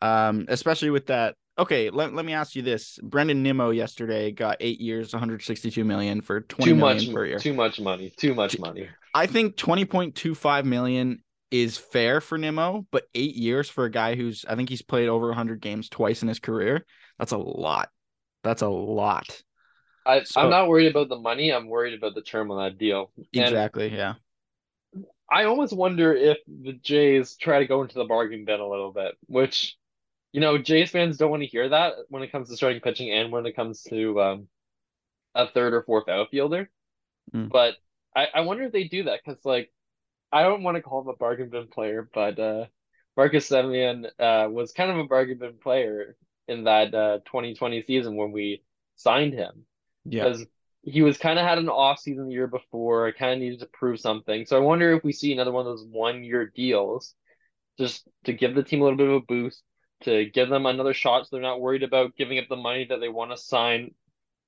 Um, 0.00 0.46
especially 0.48 0.90
with 0.90 1.06
that. 1.06 1.34
Okay, 1.58 1.90
let, 1.90 2.14
let 2.14 2.24
me 2.24 2.34
ask 2.34 2.54
you 2.54 2.62
this. 2.62 3.00
Brandon 3.02 3.42
Nimmo 3.42 3.70
yesterday 3.70 4.30
got 4.30 4.58
eight 4.60 4.80
years, 4.80 5.12
162 5.12 5.82
million 5.84 6.20
for 6.20 6.42
20 6.42 6.70
Too 6.70 6.76
million 6.76 6.96
much, 7.06 7.12
per 7.12 7.26
year. 7.26 7.38
too 7.40 7.52
much 7.52 7.80
money, 7.80 8.12
too 8.16 8.32
much 8.32 8.60
money. 8.60 8.88
I 9.12 9.26
think 9.26 9.56
20.25 9.56 10.64
million 10.64 11.18
is 11.50 11.76
fair 11.76 12.20
for 12.20 12.38
Nimmo, 12.38 12.86
but 12.92 13.04
eight 13.14 13.34
years 13.34 13.68
for 13.68 13.84
a 13.86 13.90
guy 13.90 14.14
who's 14.14 14.44
I 14.48 14.54
think 14.54 14.68
he's 14.68 14.82
played 14.82 15.08
over 15.08 15.26
100 15.28 15.60
games 15.60 15.88
twice 15.88 16.22
in 16.22 16.28
his 16.28 16.38
career. 16.38 16.86
That's 17.18 17.32
a 17.32 17.38
lot. 17.38 17.88
That's 18.42 18.62
a 18.62 18.68
lot. 18.68 19.42
I, 20.06 20.22
So- 20.22 20.40
I'm 20.40 20.50
not 20.50 20.68
worried 20.68 20.90
about 20.90 21.08
the 21.08 21.18
money. 21.18 21.52
I'm 21.52 21.68
worried 21.68 21.94
about 21.94 22.14
the 22.14 22.22
term 22.22 22.50
on 22.50 22.64
that 22.64 22.78
deal. 22.78 23.10
And 23.34 23.44
Exactly. 23.44 23.94
Yeah. 23.94 24.14
I 25.30 25.44
almost 25.44 25.74
wonder 25.76 26.14
if 26.14 26.38
the 26.46 26.72
Jays 26.72 27.36
try 27.36 27.58
to 27.58 27.66
go 27.66 27.82
into 27.82 27.96
the 27.96 28.04
bargain 28.04 28.46
bin 28.46 28.60
a 28.60 28.66
little 28.66 28.92
bit, 28.92 29.14
which, 29.26 29.76
you 30.32 30.40
know, 30.40 30.56
Jays 30.56 30.90
fans 30.90 31.18
don't 31.18 31.30
want 31.30 31.42
to 31.42 31.48
hear 31.48 31.68
that 31.68 31.94
when 32.08 32.22
it 32.22 32.32
comes 32.32 32.48
to 32.48 32.56
starting 32.56 32.80
pitching 32.80 33.10
and 33.10 33.30
when 33.30 33.44
it 33.44 33.54
comes 33.54 33.82
to 33.82 34.20
um, 34.22 34.48
a 35.34 35.46
third 35.46 35.74
or 35.74 35.82
fourth 35.82 36.08
outfielder. 36.08 36.70
Mm. 37.34 37.50
But 37.50 37.74
I, 38.16 38.28
I 38.36 38.40
wonder 38.40 38.62
if 38.64 38.72
they 38.72 38.84
do 38.84 39.04
that 39.04 39.20
because, 39.22 39.44
like, 39.44 39.70
I 40.32 40.42
don't 40.42 40.62
want 40.62 40.76
to 40.76 40.82
call 40.82 41.02
him 41.02 41.08
a 41.08 41.16
bargain 41.16 41.50
bin 41.50 41.66
player, 41.66 42.08
but 42.14 42.38
uh, 42.38 42.66
Marcus 43.14 43.50
Semien 43.50 44.06
uh, 44.18 44.48
was 44.48 44.72
kind 44.72 44.90
of 44.90 44.96
a 44.96 45.04
bargain 45.04 45.38
bin 45.38 45.58
player 45.58 46.16
in 46.48 46.64
that 46.64 46.94
uh, 46.94 47.18
2020 47.26 47.82
season 47.82 48.16
when 48.16 48.32
we 48.32 48.62
signed 48.96 49.34
him 49.34 49.64
Yeah. 50.04 50.24
because 50.24 50.46
he 50.82 51.02
was 51.02 51.18
kind 51.18 51.38
of 51.38 51.44
had 51.46 51.58
an 51.58 51.68
off 51.68 51.98
season 51.98 52.26
the 52.28 52.32
year 52.32 52.46
before, 52.46 53.12
kind 53.12 53.34
of 53.34 53.38
needed 53.40 53.60
to 53.60 53.66
prove 53.66 54.00
something. 54.00 54.46
So 54.46 54.56
I 54.56 54.60
wonder 54.60 54.92
if 54.94 55.04
we 55.04 55.12
see 55.12 55.32
another 55.32 55.52
one 55.52 55.66
of 55.66 55.72
those 55.76 55.86
one 55.90 56.24
year 56.24 56.46
deals 56.54 57.14
just 57.78 58.08
to 58.24 58.32
give 58.32 58.54
the 58.54 58.62
team 58.62 58.80
a 58.80 58.84
little 58.84 58.96
bit 58.96 59.08
of 59.08 59.14
a 59.14 59.20
boost, 59.20 59.62
to 60.02 60.24
give 60.26 60.48
them 60.48 60.66
another 60.66 60.94
shot 60.94 61.24
so 61.24 61.28
they're 61.32 61.42
not 61.42 61.60
worried 61.60 61.82
about 61.82 62.16
giving 62.16 62.38
up 62.38 62.46
the 62.48 62.56
money 62.56 62.86
that 62.88 63.00
they 63.00 63.08
want 63.08 63.30
to 63.30 63.36
sign 63.36 63.94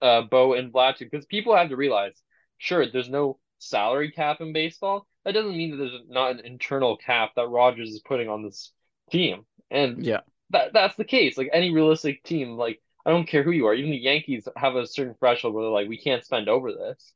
uh, 0.01 0.23
Bo 0.23 0.55
and 0.55 0.73
Vlad 0.73 0.97
to. 0.97 1.05
Because 1.05 1.27
people 1.27 1.55
have 1.55 1.69
to 1.69 1.77
realize, 1.77 2.21
sure, 2.59 2.91
there's 2.91 3.11
no 3.11 3.39
salary 3.59 4.11
cap 4.11 4.41
in 4.41 4.53
baseball. 4.53 5.07
That 5.25 5.35
doesn't 5.35 5.57
mean 5.57 5.73
that 5.73 5.77
there's 5.77 6.01
not 6.09 6.33
an 6.33 6.41
internal 6.47 6.97
cap 6.97 7.33
that 7.37 7.49
Rogers 7.49 7.91
is 7.91 8.01
putting 8.01 8.29
on 8.29 8.43
this 8.43 8.73
team. 9.11 9.45
And 9.71 10.05
Yeah. 10.05 10.21
That 10.51 10.73
that's 10.73 10.97
the 10.97 11.05
case. 11.05 11.37
Like 11.39 11.51
any 11.53 11.73
realistic 11.73 12.23
team, 12.23 12.57
like 12.57 12.81
I 13.07 13.11
don't 13.11 13.27
care 13.27 13.43
who 13.43 13.51
you 13.51 13.67
are, 13.67 13.75
even 13.75 13.91
the 13.91 13.97
Yankees 13.97 14.47
have 14.57 14.77
a 14.77 14.87
certain 14.87 15.15
threshold 15.19 15.55
where 15.55 15.65
they're 15.65 15.73
like, 15.73 15.89
we 15.89 15.99
can't 15.99 16.25
spend 16.25 16.49
over 16.49 16.73
this. 16.73 17.13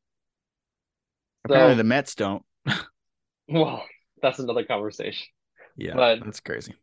Apparently 1.45 1.75
So, 1.75 1.77
the 1.79 1.85
Mets 1.85 2.15
don't. 2.15 2.43
well, 3.49 3.85
that's 4.23 4.39
another 4.39 4.65
conversation. 4.65 5.27
Yeah. 5.77 5.95
But- 5.95 6.25
that's 6.25 6.41
crazy. 6.41 6.75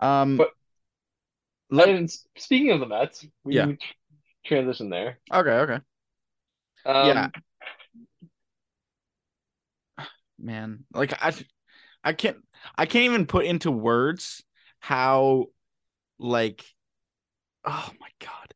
Um. 0.00 0.36
But- 0.36 0.50
let, 1.70 1.88
and 1.90 2.10
speaking 2.36 2.70
of 2.70 2.80
the 2.80 2.86
Mets, 2.86 3.26
we 3.44 3.56
Yeah. 3.56 3.72
transition 4.46 4.88
there. 4.88 5.18
okay. 5.32 5.50
Okay. 5.50 5.78
Um, 6.86 7.06
Yeah. 7.08 7.28
man 10.38 10.84
like 10.94 11.12
i 11.20 11.34
i 12.04 12.12
can't 12.12 12.36
i 12.76 12.86
can't 12.86 13.04
even 13.04 13.26
put 13.26 13.44
into 13.44 13.70
words 13.72 14.44
how 14.80 15.46
like 16.18 16.64
oh 17.64 17.90
my 18.00 18.08
god 18.20 18.54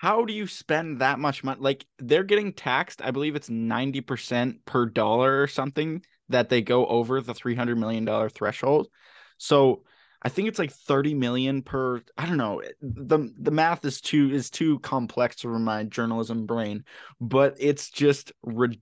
how 0.00 0.24
do 0.24 0.32
you 0.32 0.46
spend 0.46 1.02
that 1.02 1.18
much 1.18 1.44
money? 1.44 1.60
Like 1.60 1.84
they're 1.98 2.24
getting 2.24 2.54
taxed. 2.54 3.02
I 3.02 3.10
believe 3.10 3.36
it's 3.36 3.50
90% 3.50 4.64
per 4.64 4.86
dollar 4.86 5.42
or 5.42 5.46
something 5.46 6.02
that 6.30 6.48
they 6.48 6.62
go 6.62 6.86
over 6.86 7.20
the 7.20 7.34
$300 7.34 7.76
million 7.76 8.30
threshold. 8.30 8.88
So 9.36 9.82
I 10.22 10.30
think 10.30 10.48
it's 10.48 10.58
like 10.58 10.72
30 10.72 11.12
million 11.12 11.60
per 11.60 12.00
I 12.16 12.24
don't 12.24 12.38
know. 12.38 12.62
The 12.80 13.30
the 13.38 13.50
math 13.50 13.84
is 13.84 14.00
too 14.00 14.30
is 14.30 14.48
too 14.48 14.78
complex 14.78 15.42
for 15.42 15.58
my 15.58 15.84
journalism 15.84 16.46
brain, 16.46 16.84
but 17.20 17.56
it's 17.58 17.90
just 17.90 18.32
ridiculous 18.42 18.80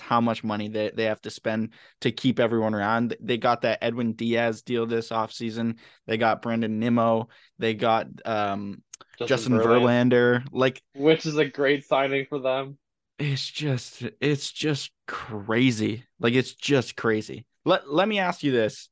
how 0.00 0.20
much 0.20 0.44
money 0.44 0.68
they, 0.68 0.90
they 0.94 1.04
have 1.04 1.20
to 1.22 1.30
spend 1.30 1.70
to 2.00 2.12
keep 2.12 2.38
everyone 2.38 2.74
around. 2.74 3.16
They 3.20 3.38
got 3.38 3.62
that 3.62 3.78
Edwin 3.82 4.12
Diaz 4.12 4.62
deal 4.62 4.86
this 4.86 5.10
offseason. 5.10 5.78
They 6.06 6.16
got 6.16 6.42
Brandon 6.42 6.78
Nimmo. 6.78 7.28
They 7.58 7.74
got 7.74 8.06
um 8.24 8.82
Justin, 9.26 9.54
Verlander. 9.54 10.44
Like 10.52 10.82
which 10.94 11.26
is 11.26 11.36
a 11.36 11.44
great 11.44 11.86
signing 11.86 12.26
for 12.28 12.38
them. 12.38 12.78
It's 13.18 13.48
just 13.48 14.02
it's 14.20 14.50
just 14.50 14.90
crazy. 15.06 16.04
Like 16.18 16.34
it's 16.34 16.54
just 16.54 16.96
crazy. 16.96 17.46
Let 17.64 17.90
let 17.90 18.08
me 18.08 18.18
ask 18.18 18.42
you 18.42 18.52
this. 18.52 18.88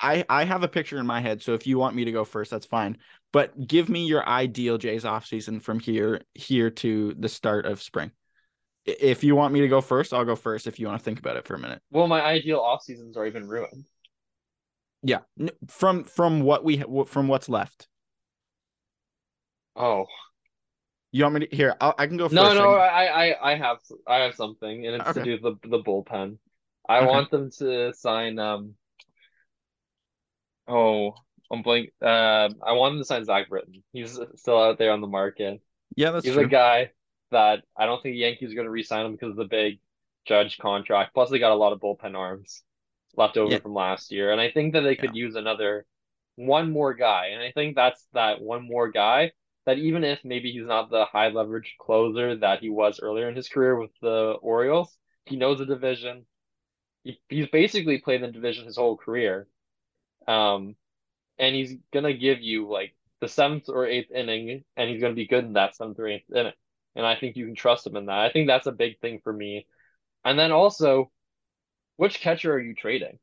I 0.00 0.24
I 0.28 0.44
have 0.44 0.62
a 0.62 0.68
picture 0.68 0.98
in 0.98 1.06
my 1.06 1.20
head, 1.20 1.42
so 1.42 1.54
if 1.54 1.66
you 1.66 1.78
want 1.78 1.96
me 1.96 2.04
to 2.04 2.12
go 2.12 2.24
first, 2.24 2.50
that's 2.50 2.66
fine. 2.66 2.98
But 3.32 3.66
give 3.66 3.88
me 3.88 4.06
your 4.06 4.28
ideal 4.28 4.78
Jays 4.78 5.04
offseason 5.04 5.62
from 5.62 5.80
here 5.80 6.22
here 6.34 6.70
to 6.70 7.14
the 7.18 7.28
start 7.28 7.66
of 7.66 7.82
spring. 7.82 8.10
If 8.86 9.24
you 9.24 9.34
want 9.34 9.54
me 9.54 9.60
to 9.62 9.68
go 9.68 9.80
first, 9.80 10.12
I'll 10.12 10.24
go 10.24 10.36
first. 10.36 10.66
If 10.66 10.78
you 10.78 10.86
want 10.86 10.98
to 10.98 11.04
think 11.04 11.18
about 11.18 11.36
it 11.36 11.46
for 11.46 11.54
a 11.54 11.58
minute. 11.58 11.80
Well, 11.90 12.06
my 12.06 12.22
ideal 12.22 12.60
off 12.60 12.82
season's 12.82 13.16
are 13.16 13.26
even 13.26 13.48
ruined. 13.48 13.86
Yeah, 15.02 15.20
from 15.68 16.04
from 16.04 16.40
what 16.40 16.64
we 16.64 16.82
from 17.06 17.28
what's 17.28 17.48
left. 17.48 17.88
Oh, 19.76 20.06
you 21.12 21.22
want 21.22 21.34
me 21.34 21.46
to 21.46 21.56
here? 21.56 21.76
I'll, 21.80 21.94
i 21.96 22.06
can 22.06 22.16
go 22.16 22.28
first. 22.28 22.36
No, 22.36 22.54
no, 22.54 22.70
I, 22.74 23.04
I, 23.04 23.52
I 23.52 23.54
have, 23.54 23.78
I 24.06 24.16
have 24.16 24.34
something, 24.34 24.86
and 24.86 24.96
it's 24.96 25.10
Okay. 25.10 25.20
to 25.20 25.36
do 25.36 25.38
the 25.38 25.68
the 25.68 25.82
bullpen. 25.82 26.38
I 26.88 26.98
Okay. 26.98 27.06
want 27.06 27.30
them 27.30 27.50
to 27.58 27.92
sign. 27.94 28.38
Um. 28.38 28.74
Oh, 30.66 31.14
I'm 31.52 31.62
blank. 31.62 31.90
Uh, 32.02 32.48
I 32.66 32.72
want 32.72 32.94
them 32.94 33.00
to 33.00 33.04
sign 33.04 33.24
Zach 33.24 33.48
Britton. 33.48 33.84
He's 33.92 34.18
still 34.36 34.60
out 34.60 34.78
there 34.78 34.92
on 34.92 35.00
the 35.00 35.06
market. 35.06 35.60
Yeah, 35.96 36.10
that's 36.10 36.24
He's 36.24 36.34
true. 36.34 36.46
a 36.46 36.48
guy 36.48 36.90
that 37.34 37.64
I 37.76 37.86
don't 37.86 38.02
think 38.02 38.14
the 38.14 38.18
Yankees 38.20 38.52
are 38.52 38.56
going 38.56 38.66
to 38.66 38.72
re-sign 38.72 39.06
him 39.06 39.12
because 39.12 39.30
of 39.32 39.36
the 39.36 39.44
big 39.46 39.80
Judge 40.26 40.58
contract. 40.58 41.14
Plus, 41.14 41.30
they 41.30 41.38
got 41.40 41.52
a 41.52 41.56
lot 41.56 41.74
of 41.74 41.80
bullpen 41.80 42.16
arms 42.16 42.64
left 43.16 43.36
over 43.38 43.52
Yeah. 43.52 43.58
from 43.58 43.74
last 43.74 44.12
year, 44.12 44.32
and 44.32 44.40
I 44.40 44.50
think 44.50 44.74
that 44.74 44.82
they 44.82 44.96
could 44.96 45.16
use 45.16 45.36
another 45.36 45.86
one 46.36 46.72
more 46.72 46.94
guy. 46.94 47.28
And 47.28 47.42
I 47.42 47.52
think 47.52 47.76
that's 47.76 48.04
that 48.14 48.42
one 48.42 48.66
more 48.66 48.90
guy 48.90 49.32
that 49.66 49.78
even 49.78 50.04
if 50.04 50.24
maybe 50.24 50.52
he's 50.52 50.66
not 50.66 50.90
the 50.90 51.06
high 51.06 51.28
leverage 51.28 51.76
closer 51.80 52.36
that 52.36 52.60
he 52.60 52.70
was 52.70 53.00
earlier 53.00 53.28
in 53.28 53.36
his 53.36 53.48
career 53.48 53.78
with 53.78 53.92
the 54.02 54.36
Orioles, 54.42 54.96
he 55.26 55.36
knows 55.36 55.58
the 55.58 55.66
division. 55.66 56.26
He, 57.04 57.20
he's 57.28 57.48
basically 57.48 57.98
played 57.98 58.22
in 58.22 58.28
the 58.28 58.32
division 58.32 58.66
his 58.66 58.76
whole 58.76 58.96
career. 58.96 59.48
Um, 60.28 60.76
and 61.38 61.54
he's 61.54 61.74
gonna 61.92 62.14
give 62.14 62.42
you 62.42 62.68
like 62.68 62.94
the 63.20 63.28
seventh 63.28 63.68
or 63.68 63.86
eighth 63.86 64.10
inning, 64.12 64.64
and 64.76 64.90
he's 64.90 65.00
gonna 65.00 65.14
be 65.14 65.26
good 65.26 65.44
in 65.44 65.54
that 65.54 65.76
seventh 65.76 65.98
or 65.98 66.08
eighth 66.08 66.30
inning. 66.30 66.52
And 66.96 67.04
I 67.04 67.16
think 67.16 67.36
you 67.36 67.46
can 67.46 67.54
trust 67.54 67.86
him 67.86 67.96
in 67.96 68.06
that. 68.06 68.18
I 68.18 68.30
think 68.30 68.46
that's 68.46 68.66
a 68.66 68.72
big 68.72 68.98
thing 69.00 69.20
for 69.22 69.32
me. 69.32 69.66
And 70.24 70.38
then 70.38 70.52
also, 70.52 71.10
which 71.96 72.20
catcher 72.20 72.52
are 72.52 72.60
you 72.60 72.74
trading? 72.74 73.18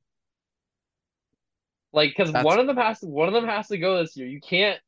Like, 1.93 2.13
because 2.15 2.31
one 2.31 2.59
of 2.59 2.67
them 2.67 2.77
has 2.77 2.99
to 3.01 3.07
one 3.07 3.27
of 3.27 3.33
them 3.33 3.45
has 3.45 3.67
to 3.67 3.77
go 3.77 3.97
this 3.97 4.15
year. 4.15 4.27
You 4.27 4.39
can't 4.39 4.79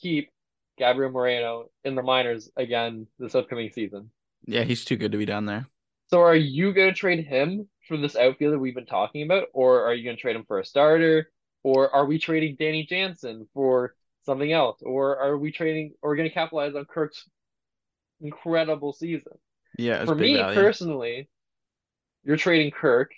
keep 0.00 0.30
Gabriel 0.78 1.10
Moreno 1.10 1.66
in 1.84 1.94
the 1.94 2.02
minors 2.02 2.50
again 2.56 3.06
this 3.18 3.34
upcoming 3.34 3.70
season. 3.70 4.10
Yeah, 4.44 4.62
he's 4.62 4.84
too 4.84 4.96
good 4.96 5.12
to 5.12 5.18
be 5.18 5.24
down 5.24 5.46
there. 5.46 5.66
So 6.08 6.20
are 6.20 6.36
you 6.36 6.72
going 6.72 6.88
to 6.88 6.94
trade 6.94 7.26
him 7.26 7.68
for 7.88 7.96
this 7.96 8.16
outfielder 8.16 8.58
we've 8.58 8.74
been 8.74 8.86
talking 8.86 9.22
about, 9.22 9.48
or 9.52 9.84
are 9.84 9.94
you 9.94 10.04
going 10.04 10.16
to 10.16 10.20
trade 10.20 10.36
him 10.36 10.44
for 10.46 10.58
a 10.60 10.64
starter, 10.64 11.30
or 11.62 11.92
are 11.94 12.06
we 12.06 12.18
trading 12.18 12.56
Danny 12.58 12.84
Jansen 12.84 13.48
for 13.54 13.94
something 14.24 14.52
else, 14.52 14.78
or 14.82 15.18
are 15.18 15.36
we 15.36 15.50
trading, 15.50 15.94
or 16.02 16.12
are 16.12 16.16
going 16.16 16.28
to 16.28 16.34
capitalize 16.34 16.74
on 16.74 16.84
Kirk's 16.84 17.28
incredible 18.22 18.92
season? 18.92 19.34
Yeah, 19.78 20.04
For 20.04 20.14
me 20.14 20.36
value. 20.36 20.54
personally, 20.54 21.28
you're 22.24 22.36
trading 22.38 22.70
Kirk, 22.72 23.12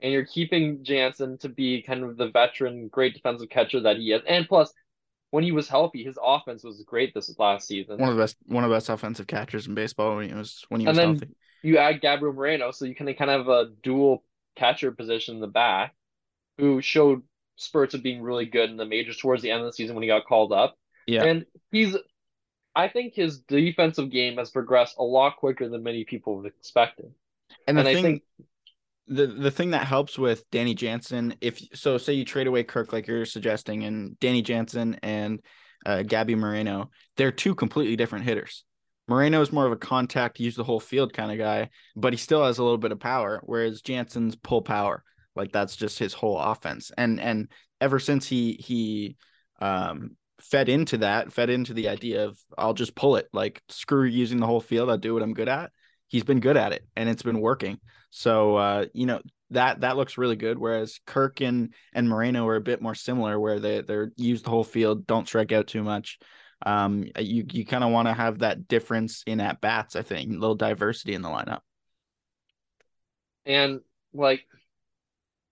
and 0.00 0.12
you're 0.12 0.26
keeping 0.26 0.84
Jansen 0.84 1.38
to 1.38 1.48
be 1.48 1.82
kind 1.82 2.04
of 2.04 2.16
the 2.16 2.28
veteran, 2.28 2.88
great 2.88 3.14
defensive 3.14 3.48
catcher 3.48 3.80
that 3.80 3.96
he 3.96 4.12
is, 4.12 4.22
and 4.26 4.46
plus. 4.48 4.72
When 5.30 5.44
he 5.44 5.52
was 5.52 5.68
healthy, 5.68 6.04
his 6.04 6.18
offense 6.22 6.62
was 6.64 6.82
great 6.86 7.12
this 7.12 7.34
last 7.38 7.66
season. 7.66 7.98
one 7.98 8.08
of 8.10 8.16
the 8.16 8.22
best 8.22 8.36
one 8.46 8.64
of 8.64 8.70
the 8.70 8.76
best 8.76 8.88
offensive 8.88 9.26
catchers 9.26 9.66
in 9.66 9.74
baseball 9.74 10.16
when 10.16 10.28
he 10.28 10.34
was 10.34 10.64
when 10.68 10.80
he 10.80 10.86
And 10.86 10.90
was 10.90 10.96
then 10.96 11.08
healthy. 11.20 11.28
you 11.62 11.78
add 11.78 12.00
Gabriel 12.00 12.34
Moreno, 12.34 12.70
so 12.70 12.84
you 12.84 12.94
can 12.94 13.12
kind 13.14 13.30
of 13.30 13.40
have 13.40 13.48
a 13.48 13.70
dual 13.82 14.24
catcher 14.54 14.92
position 14.92 15.34
in 15.34 15.40
the 15.40 15.46
back, 15.46 15.94
who 16.58 16.82
showed 16.82 17.22
spurts 17.56 17.94
of 17.94 18.02
being 18.02 18.22
really 18.22 18.46
good 18.46 18.70
in 18.70 18.76
the 18.76 18.86
majors 18.86 19.18
towards 19.18 19.42
the 19.42 19.50
end 19.50 19.60
of 19.62 19.66
the 19.66 19.72
season 19.72 19.94
when 19.96 20.02
he 20.02 20.08
got 20.08 20.26
called 20.26 20.52
up. 20.52 20.76
Yeah. 21.06 21.24
And 21.24 21.46
he's, 21.72 21.96
I 22.76 22.88
think 22.88 23.14
his 23.14 23.40
defensive 23.40 24.10
game 24.10 24.36
has 24.36 24.50
progressed 24.50 24.96
a 24.98 25.02
lot 25.02 25.38
quicker 25.38 25.68
than 25.68 25.82
many 25.82 26.04
people 26.04 26.36
have 26.36 26.46
expected. 26.46 27.10
And 27.66 27.76
the 27.76 27.80
and 27.80 27.88
I 27.88 27.94
thing 27.94 28.04
think- 28.04 28.22
the 29.08 29.26
the 29.26 29.50
thing 29.50 29.70
that 29.70 29.86
helps 29.86 30.18
with 30.18 30.48
Danny 30.50 30.74
Jansen, 30.74 31.34
if 31.40 31.60
so, 31.74 31.96
say 31.96 32.12
you 32.12 32.24
trade 32.24 32.46
away 32.48 32.64
Kirk 32.64 32.92
like 32.92 33.06
you're 33.06 33.24
suggesting, 33.24 33.84
and 33.84 34.18
Danny 34.20 34.42
Jansen 34.42 34.98
and 35.02 35.40
uh, 35.86 36.02
Gabby 36.02 36.34
Moreno, 36.34 36.90
they're 37.16 37.32
two 37.32 37.54
completely 37.54 37.96
different 37.96 38.24
hitters. 38.24 38.64
Moreno 39.08 39.40
is 39.40 39.52
more 39.52 39.64
of 39.64 39.72
a 39.72 39.76
contact, 39.76 40.40
use 40.40 40.56
the 40.56 40.64
whole 40.64 40.80
field 40.80 41.12
kind 41.12 41.30
of 41.30 41.38
guy, 41.38 41.70
but 41.94 42.12
he 42.12 42.16
still 42.16 42.44
has 42.44 42.58
a 42.58 42.62
little 42.64 42.78
bit 42.78 42.90
of 42.90 42.98
power, 42.98 43.40
whereas 43.44 43.80
Jansen's 43.80 44.34
pull 44.34 44.62
power, 44.62 45.04
like 45.36 45.52
that's 45.52 45.76
just 45.76 45.98
his 46.00 46.12
whole 46.12 46.38
offense. 46.38 46.90
And 46.98 47.20
and 47.20 47.48
ever 47.80 48.00
since 48.00 48.26
he 48.26 48.54
he 48.54 49.16
um 49.60 50.16
fed 50.40 50.68
into 50.68 50.98
that, 50.98 51.32
fed 51.32 51.50
into 51.50 51.74
the 51.74 51.88
idea 51.88 52.26
of 52.26 52.38
I'll 52.56 52.74
just 52.74 52.94
pull 52.94 53.16
it, 53.16 53.28
like 53.32 53.62
screw 53.68 54.04
using 54.04 54.38
the 54.38 54.46
whole 54.46 54.60
field, 54.60 54.90
I'll 54.90 54.98
do 54.98 55.14
what 55.14 55.22
I'm 55.22 55.34
good 55.34 55.48
at. 55.48 55.70
He's 56.08 56.24
been 56.24 56.40
good 56.40 56.56
at 56.56 56.72
it 56.72 56.86
and 56.94 57.08
it's 57.08 57.22
been 57.22 57.40
working. 57.40 57.80
So 58.10 58.56
uh, 58.56 58.86
you 58.94 59.06
know, 59.06 59.20
that 59.50 59.80
that 59.80 59.96
looks 59.96 60.18
really 60.18 60.36
good. 60.36 60.58
Whereas 60.58 61.00
Kirk 61.06 61.40
and 61.40 61.74
and 61.92 62.08
Moreno 62.08 62.46
are 62.48 62.56
a 62.56 62.60
bit 62.60 62.82
more 62.82 62.94
similar, 62.94 63.38
where 63.38 63.58
they 63.60 63.80
they're 63.80 64.12
use 64.16 64.42
the 64.42 64.50
whole 64.50 64.64
field, 64.64 65.06
don't 65.06 65.26
strike 65.26 65.52
out 65.52 65.66
too 65.66 65.82
much. 65.82 66.18
Um, 66.64 67.04
you 67.18 67.44
you 67.50 67.66
kind 67.66 67.84
of 67.84 67.90
want 67.90 68.08
to 68.08 68.14
have 68.14 68.38
that 68.38 68.66
difference 68.66 69.22
in 69.26 69.40
at 69.40 69.60
bats. 69.60 69.94
I 69.96 70.02
think 70.02 70.30
a 70.30 70.34
little 70.34 70.54
diversity 70.54 71.14
in 71.14 71.22
the 71.22 71.28
lineup. 71.28 71.60
And 73.44 73.80
like, 74.12 74.46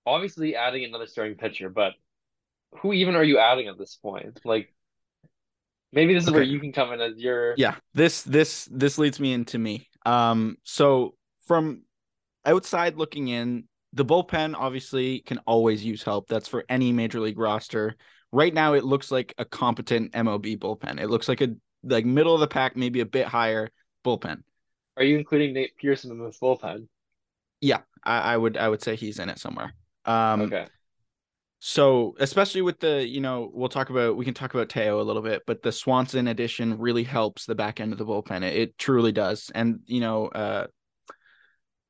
obviously 0.06 0.56
adding 0.56 0.84
another 0.84 1.06
starting 1.06 1.36
pitcher, 1.36 1.68
but 1.68 1.92
who 2.80 2.92
even 2.92 3.16
are 3.16 3.24
you 3.24 3.38
adding 3.38 3.68
at 3.68 3.78
this 3.78 3.96
point? 3.96 4.40
Like, 4.44 4.74
maybe 5.92 6.14
this 6.14 6.24
is 6.24 6.30
where 6.30 6.42
you 6.42 6.60
can 6.60 6.72
come 6.72 6.92
in 6.92 7.00
as 7.00 7.16
your 7.16 7.54
Yeah, 7.56 7.76
this 7.94 8.22
this 8.22 8.68
this 8.70 8.98
leads 8.98 9.20
me 9.20 9.32
into 9.32 9.58
me. 9.58 9.88
Um, 10.06 10.56
so 10.64 11.14
from 11.46 11.82
outside 12.44 12.96
looking 12.96 13.28
in, 13.28 13.64
the 13.92 14.04
bullpen 14.04 14.54
obviously 14.56 15.20
can 15.20 15.38
always 15.46 15.84
use 15.84 16.02
help. 16.02 16.28
That's 16.28 16.48
for 16.48 16.64
any 16.68 16.92
major 16.92 17.20
league 17.20 17.38
roster. 17.38 17.96
Right 18.32 18.52
now, 18.52 18.74
it 18.74 18.84
looks 18.84 19.10
like 19.10 19.32
a 19.38 19.44
competent 19.44 20.12
MLB 20.12 20.58
bullpen. 20.58 21.00
It 21.00 21.08
looks 21.08 21.28
like 21.28 21.40
a 21.40 21.54
like 21.84 22.04
middle 22.04 22.34
of 22.34 22.40
the 22.40 22.48
pack, 22.48 22.76
maybe 22.76 23.00
a 23.00 23.06
bit 23.06 23.26
higher 23.26 23.70
bullpen. 24.04 24.42
Are 24.96 25.04
you 25.04 25.16
including 25.16 25.54
Nate 25.54 25.76
Pearson 25.76 26.10
in 26.10 26.24
this 26.24 26.38
bullpen? 26.40 26.88
Yeah, 27.60 27.80
I, 28.02 28.34
I 28.34 28.36
would 28.36 28.56
I 28.56 28.68
would 28.68 28.82
say 28.82 28.96
he's 28.96 29.18
in 29.18 29.28
it 29.28 29.38
somewhere. 29.38 29.74
Um, 30.04 30.42
Okay. 30.42 30.66
So, 31.66 32.14
especially 32.18 32.60
with 32.60 32.78
the, 32.80 33.08
you 33.08 33.22
know, 33.22 33.50
we'll 33.50 33.70
talk 33.70 33.88
about, 33.88 34.18
we 34.18 34.26
can 34.26 34.34
talk 34.34 34.52
about 34.52 34.68
Teo 34.68 35.00
a 35.00 35.02
little 35.02 35.22
bit, 35.22 35.44
but 35.46 35.62
the 35.62 35.72
Swanson 35.72 36.28
addition 36.28 36.76
really 36.76 37.04
helps 37.04 37.46
the 37.46 37.54
back 37.54 37.80
end 37.80 37.90
of 37.90 37.96
the 37.96 38.04
bullpen. 38.04 38.42
It, 38.42 38.54
it 38.54 38.78
truly 38.78 39.12
does. 39.12 39.50
And, 39.54 39.80
you 39.86 40.00
know, 40.00 40.26
uh, 40.26 40.66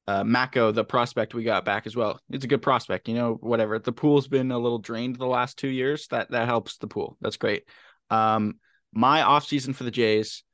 uh, 0.07 0.23
Macko, 0.23 0.71
the 0.71 0.85
prospect 0.85 1.35
we 1.35 1.43
got 1.43 1.65
back 1.65 1.89
as 1.89 1.97
well. 1.97 2.21
It's 2.31 2.45
a 2.45 2.47
good 2.47 2.63
prospect, 2.63 3.09
you 3.09 3.17
know, 3.17 3.35
whatever. 3.41 3.81
The 3.81 3.91
pool's 3.91 4.29
been 4.29 4.53
a 4.53 4.59
little 4.61 4.79
drained 4.79 5.17
the 5.17 5.27
last 5.27 5.59
two 5.59 5.67
years. 5.67 6.07
That, 6.07 6.31
that 6.31 6.47
helps 6.47 6.77
the 6.77 6.87
pool. 6.87 7.17
That's 7.21 7.37
great. 7.37 7.65
Um, 8.11 8.61
my 8.93 9.23
offseason 9.23 9.75
for 9.75 9.83
the 9.83 9.91
Jays, 9.91 10.45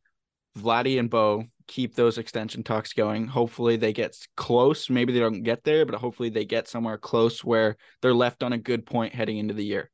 Vladdy 0.58 0.98
and 0.98 1.10
Bo 1.10 1.44
keep 1.70 1.94
those 1.94 2.18
extension 2.18 2.64
talks 2.64 2.92
going. 2.92 3.28
Hopefully 3.28 3.76
they 3.76 3.92
get 3.92 4.16
close. 4.36 4.90
Maybe 4.90 5.12
they 5.12 5.20
don't 5.20 5.44
get 5.44 5.62
there, 5.62 5.86
but 5.86 5.94
hopefully 5.94 6.28
they 6.28 6.44
get 6.44 6.66
somewhere 6.66 6.98
close 6.98 7.44
where 7.44 7.76
they're 8.02 8.12
left 8.12 8.42
on 8.42 8.52
a 8.52 8.58
good 8.58 8.84
point 8.84 9.14
heading 9.14 9.38
into 9.38 9.54
the 9.54 9.64
year. 9.64 9.88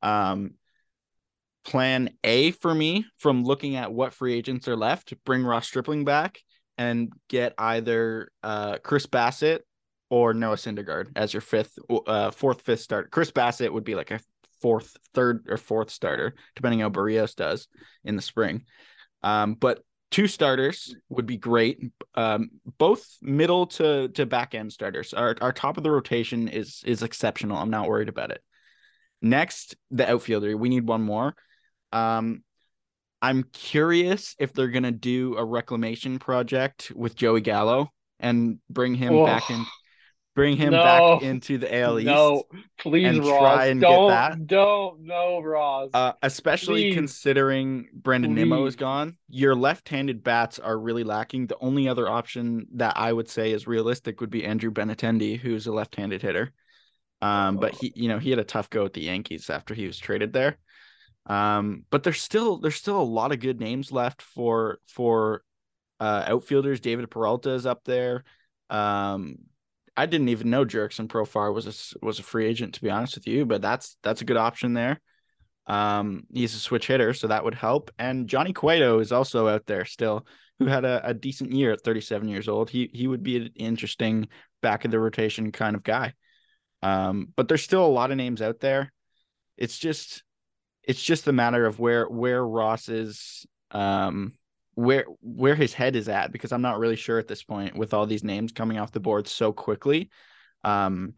Um, 0.00 0.54
plan 1.64 2.10
A 2.22 2.52
for 2.52 2.72
me 2.72 3.04
from 3.18 3.42
looking 3.42 3.74
at 3.74 3.92
what 3.92 4.12
free 4.12 4.34
agents 4.34 4.68
are 4.68 4.76
left, 4.76 5.12
bring 5.24 5.44
Ross 5.44 5.66
Stripling 5.66 6.04
back 6.04 6.38
and 6.78 7.12
get 7.28 7.54
either 7.58 8.30
uh, 8.44 8.78
Chris 8.78 9.06
Bassitt 9.06 9.60
or 10.08 10.34
Noah 10.34 10.54
Syndergaard 10.54 11.08
as 11.16 11.34
your 11.34 11.40
fifth, 11.40 11.76
uh, 12.06 12.30
fourth, 12.30 12.60
fifth 12.60 12.80
start. 12.80 13.10
Chris 13.10 13.32
Bassitt 13.32 13.72
would 13.72 13.84
be 13.84 13.96
like 13.96 14.12
a 14.12 14.20
fourth, 14.60 14.96
third 15.14 15.46
or 15.48 15.56
fourth 15.56 15.90
starter, 15.90 16.34
depending 16.54 16.78
how 16.78 16.90
Berrios 16.90 17.34
does 17.34 17.66
in 18.04 18.14
the 18.14 18.22
spring. 18.22 18.66
Um, 19.24 19.54
but 19.54 19.82
two 20.12 20.28
starters 20.28 20.94
would 21.08 21.26
be 21.26 21.38
great. 21.38 21.90
Um, 22.14 22.50
both 22.78 23.04
middle 23.20 23.66
to 23.68 24.08
to 24.10 24.26
back 24.26 24.54
end 24.54 24.72
starters. 24.72 25.12
Our 25.12 25.34
our 25.40 25.52
top 25.52 25.76
of 25.76 25.82
the 25.82 25.90
rotation 25.90 26.46
is 26.46 26.82
is 26.86 27.02
exceptional. 27.02 27.56
I'm 27.56 27.70
not 27.70 27.88
worried 27.88 28.08
about 28.08 28.30
it. 28.30 28.40
Next, 29.20 29.74
the 29.90 30.08
outfielder. 30.08 30.56
We 30.56 30.68
need 30.68 30.86
one 30.86 31.02
more. 31.02 31.34
Um, 31.90 32.44
I'm 33.20 33.44
curious 33.52 34.36
if 34.38 34.52
they're 34.52 34.68
gonna 34.68 34.92
do 34.92 35.36
a 35.36 35.44
reclamation 35.44 36.18
project 36.18 36.92
with 36.94 37.16
Joey 37.16 37.40
Gallo 37.40 37.88
and 38.20 38.58
bring 38.70 38.94
him 38.94 39.12
back 39.24 39.50
in, 39.50 39.64
bring 40.34 40.56
him 40.56 40.72
No. 40.72 40.82
back 40.82 41.22
into 41.22 41.58
the 41.58 41.74
AL 41.74 41.98
East. 41.98 42.06
No, 42.06 42.44
please, 42.78 43.06
and 43.06 43.18
Ross. 43.18 43.38
try 43.38 43.66
and 43.66 43.80
get 43.80 43.88
don't, 43.88 44.08
that. 44.10 44.46
don't, 44.46 45.00
no, 45.02 45.40
Ross. 45.42 45.90
Uh, 45.92 46.12
especially 46.22 46.84
Please. 46.90 46.94
considering 46.94 47.88
Brandon 47.92 48.34
Nimmo 48.34 48.64
is 48.66 48.76
gone, 48.76 49.16
your 49.28 49.54
left-handed 49.54 50.22
bats 50.24 50.58
are 50.58 50.78
really 50.78 51.04
lacking. 51.04 51.46
The 51.48 51.58
only 51.60 51.88
other 51.88 52.08
option 52.08 52.66
that 52.74 52.96
I 52.96 53.12
would 53.12 53.28
say 53.28 53.52
is 53.52 53.66
realistic 53.66 54.20
would 54.20 54.30
be 54.30 54.44
Andrew 54.44 54.70
Benintendi, 54.70 55.38
who's 55.38 55.66
a 55.66 55.72
left-handed 55.72 56.22
hitter. 56.22 56.52
Um, 57.20 57.58
but 57.58 57.74
he, 57.74 57.92
you 57.94 58.08
know, 58.08 58.18
he 58.18 58.30
had 58.30 58.40
a 58.40 58.44
tough 58.44 58.68
go 58.68 58.84
at 58.84 58.94
the 58.94 59.02
Yankees 59.02 59.48
after 59.48 59.74
he 59.74 59.86
was 59.86 59.98
traded 59.98 60.32
there. 60.32 60.58
Um, 61.26 61.84
but 61.90 62.02
there's 62.02 62.20
still 62.20 62.58
there's 62.58 62.74
still 62.74 63.00
a 63.00 63.02
lot 63.04 63.30
of 63.30 63.38
good 63.38 63.60
names 63.60 63.92
left 63.92 64.22
for 64.22 64.80
for 64.88 65.44
uh 66.00 66.24
outfielders. 66.26 66.80
David 66.80 67.08
Peralta 67.10 67.50
is 67.50 67.64
up 67.64 67.84
there. 67.84 68.24
Um, 68.70 69.36
I 69.96 70.06
didn't 70.06 70.28
even 70.28 70.50
know 70.50 70.64
Jurickson 70.64 71.08
Profar 71.08 71.52
was 71.52 71.66
a 71.66 72.04
was 72.04 72.18
a 72.18 72.22
free 72.22 72.46
agent 72.46 72.74
to 72.74 72.82
be 72.82 72.90
honest 72.90 73.14
with 73.14 73.26
you, 73.26 73.44
but 73.44 73.60
that's 73.62 73.96
that's 74.02 74.22
a 74.22 74.24
good 74.24 74.36
option 74.36 74.74
there. 74.74 75.00
Um, 75.66 76.24
he's 76.32 76.54
a 76.54 76.58
switch 76.58 76.86
hitter, 76.86 77.14
so 77.14 77.28
that 77.28 77.44
would 77.44 77.54
help. 77.54 77.90
And 77.98 78.26
Johnny 78.26 78.52
Cueto 78.52 78.98
is 78.98 79.12
also 79.12 79.48
out 79.48 79.66
there 79.66 79.84
still, 79.84 80.26
who 80.58 80.66
had 80.66 80.84
a, 80.84 81.00
a 81.08 81.14
decent 81.14 81.52
year 81.52 81.72
at 81.72 81.82
37 81.82 82.28
years 82.28 82.48
old. 82.48 82.70
He 82.70 82.90
he 82.92 83.06
would 83.06 83.22
be 83.22 83.36
an 83.36 83.50
interesting 83.54 84.28
back 84.60 84.84
of 84.84 84.90
the 84.90 84.98
rotation 84.98 85.52
kind 85.52 85.76
of 85.76 85.82
guy. 85.82 86.14
Um, 86.82 87.28
but 87.36 87.48
there's 87.48 87.62
still 87.62 87.84
a 87.84 87.86
lot 87.86 88.10
of 88.10 88.16
names 88.16 88.42
out 88.42 88.60
there. 88.60 88.92
It's 89.56 89.78
just 89.78 90.24
it's 90.82 91.02
just 91.02 91.28
a 91.28 91.32
matter 91.32 91.66
of 91.66 91.78
where 91.78 92.08
where 92.08 92.44
Ross 92.44 92.88
is 92.88 93.46
um 93.70 94.34
where 94.74 95.04
where 95.20 95.54
his 95.54 95.74
head 95.74 95.96
is 95.96 96.08
at 96.08 96.32
because 96.32 96.52
I'm 96.52 96.62
not 96.62 96.78
really 96.78 96.96
sure 96.96 97.18
at 97.18 97.28
this 97.28 97.42
point 97.42 97.76
with 97.76 97.92
all 97.92 98.06
these 98.06 98.24
names 98.24 98.52
coming 98.52 98.78
off 98.78 98.92
the 98.92 99.00
board 99.00 99.28
so 99.28 99.52
quickly. 99.52 100.10
Um 100.64 101.14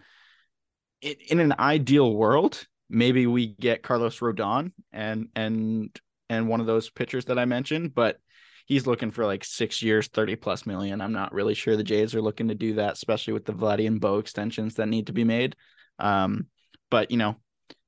in, 1.00 1.14
in 1.28 1.40
an 1.40 1.54
ideal 1.58 2.12
world, 2.12 2.66
maybe 2.88 3.26
we 3.26 3.46
get 3.46 3.82
Carlos 3.82 4.18
Rodon 4.20 4.72
and 4.92 5.28
and 5.36 5.96
and 6.28 6.48
one 6.48 6.60
of 6.60 6.66
those 6.66 6.90
pitchers 6.90 7.26
that 7.26 7.38
I 7.38 7.44
mentioned, 7.44 7.94
but 7.94 8.18
he's 8.66 8.86
looking 8.86 9.10
for 9.10 9.26
like 9.26 9.44
six 9.44 9.82
years, 9.82 10.08
30 10.08 10.36
plus 10.36 10.66
million. 10.66 11.00
I'm 11.00 11.12
not 11.12 11.34
really 11.34 11.54
sure 11.54 11.76
the 11.76 11.84
Jays 11.84 12.14
are 12.14 12.22
looking 12.22 12.48
to 12.48 12.54
do 12.54 12.74
that, 12.74 12.94
especially 12.94 13.34
with 13.34 13.44
the 13.44 13.52
Vladdy 13.52 13.86
and 13.86 14.00
Bo 14.00 14.18
extensions 14.18 14.74
that 14.76 14.88
need 14.88 15.08
to 15.08 15.12
be 15.12 15.24
made. 15.24 15.56
Um, 15.98 16.46
but 16.90 17.10
you 17.10 17.16
know, 17.16 17.36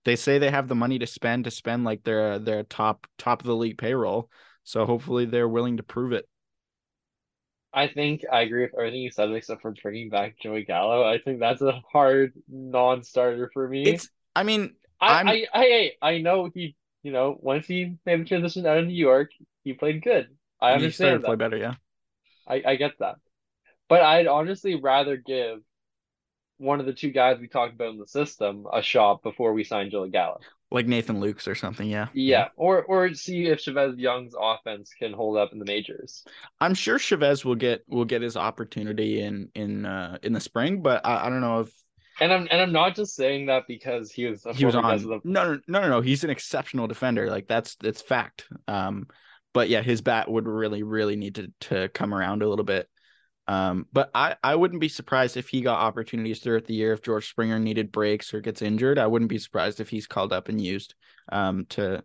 they 0.04 0.16
say 0.16 0.38
they 0.38 0.50
have 0.50 0.68
the 0.68 0.74
money 0.74 0.98
to 0.98 1.06
spend 1.06 1.44
to 1.44 1.50
spend 1.50 1.84
like 1.84 2.04
their 2.04 2.38
their 2.38 2.62
top 2.62 3.06
top 3.18 3.40
of 3.40 3.46
the 3.46 3.56
league 3.56 3.78
payroll. 3.78 4.30
So 4.66 4.84
hopefully 4.84 5.24
they're 5.24 5.48
willing 5.48 5.78
to 5.78 5.82
prove 5.82 6.12
it. 6.12 6.28
I 7.72 7.88
think 7.88 8.24
I 8.30 8.40
agree 8.42 8.62
with 8.62 8.74
everything 8.74 9.00
you 9.02 9.10
said 9.10 9.30
except 9.32 9.60
for 9.62 9.72
bringing 9.82 10.08
back 10.08 10.38
Joey 10.38 10.64
Gallo. 10.64 11.04
I 11.04 11.18
think 11.18 11.40
that's 11.40 11.60
a 11.60 11.82
hard 11.92 12.32
non-starter 12.48 13.50
for 13.52 13.68
me. 13.68 13.90
It's 13.90 14.08
I 14.34 14.42
mean, 14.42 14.74
I, 15.00 15.18
I'm- 15.18 15.26
I, 15.26 15.46
I, 15.54 15.92
I 16.14 16.18
know 16.18 16.50
he, 16.54 16.76
you 17.02 17.12
know, 17.12 17.36
once 17.40 17.66
he 17.66 17.96
made 18.06 18.20
the 18.20 18.24
transition 18.24 18.66
out 18.66 18.78
of 18.78 18.86
New 18.86 18.94
York, 18.94 19.30
he 19.64 19.74
played 19.74 20.02
good. 20.02 20.28
I 20.60 20.72
he 20.72 20.90
started 20.90 21.18
understand 21.18 21.20
to 21.20 21.24
play 21.24 21.36
better, 21.36 21.56
yeah. 21.56 21.74
I, 22.46 22.62
I 22.66 22.76
get 22.76 22.98
that. 22.98 23.16
But 23.88 24.02
I'd 24.02 24.26
honestly 24.28 24.76
rather 24.76 25.16
give 25.16 25.60
one 26.58 26.80
of 26.80 26.86
the 26.86 26.92
two 26.92 27.10
guys 27.10 27.38
we 27.40 27.48
talked 27.48 27.74
about 27.74 27.90
in 27.90 27.98
the 27.98 28.06
system 28.06 28.66
a 28.72 28.82
shot 28.82 29.22
before 29.22 29.52
we 29.52 29.64
sign 29.64 29.90
Joey 29.90 30.10
Gallo. 30.10 30.40
Like 30.70 30.86
Nathan 30.86 31.20
Lukes 31.20 31.46
or 31.46 31.54
something, 31.54 31.88
yeah. 31.88 32.08
Yeah, 32.12 32.48
or 32.56 32.82
or 32.82 33.14
see 33.14 33.46
if 33.46 33.60
Chavez 33.60 33.96
Young's 33.98 34.34
offense 34.38 34.92
can 34.98 35.12
hold 35.12 35.36
up 35.36 35.52
in 35.52 35.60
the 35.60 35.64
majors. 35.64 36.24
I'm 36.60 36.74
sure 36.74 36.98
Chavez 36.98 37.44
will 37.44 37.54
get 37.54 37.84
will 37.88 38.04
get 38.04 38.22
his 38.22 38.36
opportunity 38.36 39.20
in 39.20 39.48
in 39.54 39.86
uh 39.86 40.18
in 40.22 40.32
the 40.32 40.40
spring, 40.40 40.82
but 40.82 41.06
I, 41.06 41.26
I 41.26 41.30
don't 41.30 41.40
know 41.40 41.60
if 41.60 41.72
And 42.20 42.32
I'm 42.32 42.48
and 42.50 42.60
I'm 42.60 42.72
not 42.72 42.96
just 42.96 43.14
saying 43.14 43.46
that 43.46 43.64
because 43.68 44.10
he 44.10 44.24
was 44.24 44.44
a 44.44 44.54
he 44.54 44.64
was 44.64 44.74
on. 44.74 44.82
the 44.98 45.20
No, 45.22 45.54
no, 45.54 45.60
no, 45.68 45.80
no, 45.82 45.88
no. 45.88 46.00
He's 46.00 46.24
an 46.24 46.30
exceptional 46.30 46.86
defender. 46.86 47.30
Like 47.30 47.46
that's 47.46 47.76
that's 47.76 48.00
fact. 48.00 48.48
Um, 48.66 49.06
but 49.52 49.68
yeah, 49.68 49.82
his 49.82 50.00
bat 50.00 50.30
would 50.30 50.46
really, 50.46 50.82
really 50.82 51.16
need 51.16 51.36
to 51.36 51.52
to 51.60 51.88
come 51.90 52.12
around 52.12 52.42
a 52.42 52.48
little 52.48 52.64
bit. 52.64 52.88
Um, 53.48 53.86
but 53.92 54.10
I 54.14 54.36
I 54.42 54.56
wouldn't 54.56 54.80
be 54.80 54.88
surprised 54.88 55.36
if 55.36 55.48
he 55.48 55.60
got 55.60 55.78
opportunities 55.78 56.40
throughout 56.40 56.64
the 56.64 56.74
year 56.74 56.92
if 56.92 57.02
George 57.02 57.28
Springer 57.28 57.58
needed 57.58 57.92
breaks 57.92 58.34
or 58.34 58.40
gets 58.40 58.62
injured. 58.62 58.98
I 58.98 59.06
wouldn't 59.06 59.28
be 59.28 59.38
surprised 59.38 59.80
if 59.80 59.88
he's 59.88 60.06
called 60.06 60.32
up 60.32 60.48
and 60.48 60.60
used. 60.60 60.94
Um, 61.30 61.64
to 61.70 62.02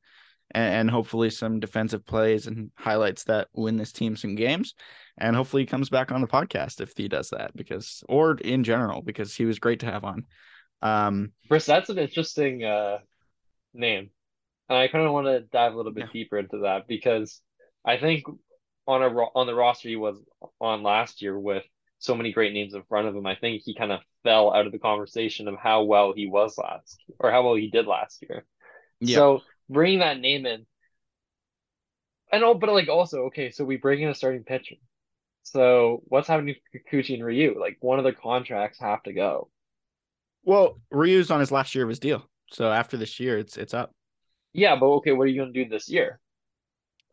and, 0.53 0.73
and 0.73 0.91
hopefully 0.91 1.29
some 1.29 1.59
defensive 1.59 2.05
plays 2.05 2.47
and 2.47 2.71
highlights 2.75 3.23
that 3.25 3.47
win 3.53 3.77
this 3.77 3.91
team 3.91 4.15
some 4.15 4.35
games. 4.35 4.75
And 5.17 5.35
hopefully 5.35 5.63
he 5.63 5.67
comes 5.67 5.89
back 5.89 6.11
on 6.11 6.21
the 6.21 6.27
podcast 6.27 6.81
if 6.81 6.93
he 6.95 7.07
does 7.07 7.29
that 7.29 7.55
because 7.55 8.03
or 8.09 8.33
in 8.35 8.63
general 8.63 9.01
because 9.01 9.35
he 9.35 9.45
was 9.45 9.59
great 9.59 9.79
to 9.81 9.85
have 9.85 10.03
on. 10.03 10.25
Um, 10.81 11.31
that's 11.49 11.89
an 11.89 11.99
interesting 11.99 12.63
uh 12.63 12.99
name. 13.73 14.09
And 14.69 14.77
I 14.77 14.87
kind 14.87 15.05
of 15.05 15.13
want 15.13 15.27
to 15.27 15.41
dive 15.41 15.73
a 15.73 15.77
little 15.77 15.93
bit 15.93 16.05
Yeah. 16.07 16.13
deeper 16.13 16.37
into 16.37 16.59
that 16.59 16.87
because 16.87 17.41
I 17.85 17.97
think 17.97 18.23
on 18.87 19.03
a 19.03 19.07
on 19.07 19.47
the 19.47 19.55
roster 19.55 19.89
he 19.89 19.95
was 19.95 20.17
on 20.59 20.83
last 20.83 21.21
year 21.21 21.37
with 21.37 21.63
so 21.99 22.15
many 22.15 22.31
great 22.31 22.53
names 22.53 22.73
in 22.73 22.83
front 22.83 23.07
of 23.07 23.15
him, 23.15 23.25
I 23.25 23.35
think 23.35 23.61
he 23.63 23.75
kind 23.75 23.91
of 23.91 24.01
fell 24.23 24.53
out 24.53 24.65
of 24.65 24.71
the 24.71 24.79
conversation 24.79 25.47
of 25.47 25.55
how 25.55 25.83
well 25.83 26.13
he 26.15 26.27
was 26.27 26.57
last 26.57 26.99
or 27.19 27.31
how 27.31 27.43
well 27.43 27.55
he 27.55 27.69
did 27.69 27.85
last 27.85 28.23
year. 28.27 28.45
Yeah. 28.99 29.15
So 29.15 29.41
bringing 29.69 29.99
that 29.99 30.19
name 30.19 30.45
in, 30.45 30.65
and 32.31 32.43
oh, 32.43 32.55
but 32.55 32.71
like 32.71 32.87
also 32.87 33.25
okay, 33.25 33.51
so 33.51 33.63
we 33.65 33.77
bring 33.77 34.01
in 34.01 34.09
a 34.09 34.15
starting 34.15 34.43
pitcher. 34.43 34.75
So 35.43 36.01
what's 36.05 36.27
happening 36.27 36.55
to 36.73 36.79
Kikuchi 36.79 37.15
and 37.15 37.25
Ryu? 37.25 37.59
Like 37.59 37.77
one 37.81 37.99
of 37.99 38.05
the 38.05 38.13
contracts 38.13 38.79
have 38.79 39.03
to 39.03 39.13
go. 39.13 39.49
Well, 40.43 40.79
Ryu's 40.91 41.29
on 41.29 41.39
his 41.39 41.51
last 41.51 41.75
year 41.75 41.83
of 41.83 41.89
his 41.89 41.99
deal. 41.99 42.27
So 42.51 42.71
after 42.71 42.97
this 42.97 43.19
year, 43.19 43.37
it's 43.37 43.57
it's 43.57 43.73
up. 43.73 43.93
Yeah, 44.53 44.75
but 44.75 44.87
okay, 44.87 45.11
what 45.11 45.23
are 45.23 45.27
you 45.27 45.41
gonna 45.41 45.53
do 45.53 45.67
this 45.67 45.89
year? 45.89 46.20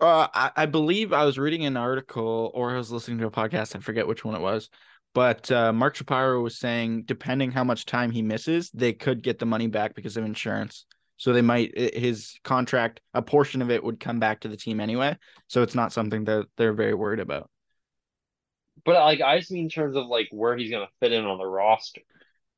Uh, 0.00 0.28
I, 0.32 0.50
I 0.56 0.66
believe 0.66 1.12
I 1.12 1.24
was 1.24 1.38
reading 1.38 1.64
an 1.64 1.76
article 1.76 2.52
or 2.54 2.70
I 2.70 2.76
was 2.76 2.92
listening 2.92 3.18
to 3.18 3.26
a 3.26 3.30
podcast. 3.30 3.74
I 3.74 3.80
forget 3.80 4.06
which 4.06 4.24
one 4.24 4.36
it 4.36 4.40
was, 4.40 4.70
but 5.12 5.50
uh, 5.50 5.72
Mark 5.72 5.96
Shapiro 5.96 6.40
was 6.40 6.56
saying 6.56 7.02
depending 7.02 7.50
how 7.50 7.64
much 7.64 7.84
time 7.84 8.10
he 8.10 8.22
misses, 8.22 8.70
they 8.70 8.92
could 8.92 9.22
get 9.22 9.38
the 9.38 9.46
money 9.46 9.66
back 9.66 9.94
because 9.94 10.16
of 10.16 10.24
insurance. 10.24 10.86
So 11.16 11.32
they 11.32 11.42
might 11.42 11.76
his 11.76 12.38
contract, 12.44 13.00
a 13.12 13.22
portion 13.22 13.60
of 13.60 13.72
it 13.72 13.82
would 13.82 13.98
come 13.98 14.20
back 14.20 14.40
to 14.40 14.48
the 14.48 14.56
team 14.56 14.78
anyway. 14.78 15.16
So 15.48 15.62
it's 15.62 15.74
not 15.74 15.92
something 15.92 16.24
that 16.24 16.46
they're 16.56 16.74
very 16.74 16.94
worried 16.94 17.18
about. 17.18 17.50
But 18.84 18.94
like 18.94 19.20
I 19.20 19.38
just 19.38 19.50
mean 19.50 19.64
in 19.64 19.68
terms 19.68 19.96
of 19.96 20.06
like 20.06 20.28
where 20.30 20.56
he's 20.56 20.70
gonna 20.70 20.88
fit 21.00 21.12
in 21.12 21.24
on 21.24 21.38
the 21.38 21.44
roster. 21.44 22.02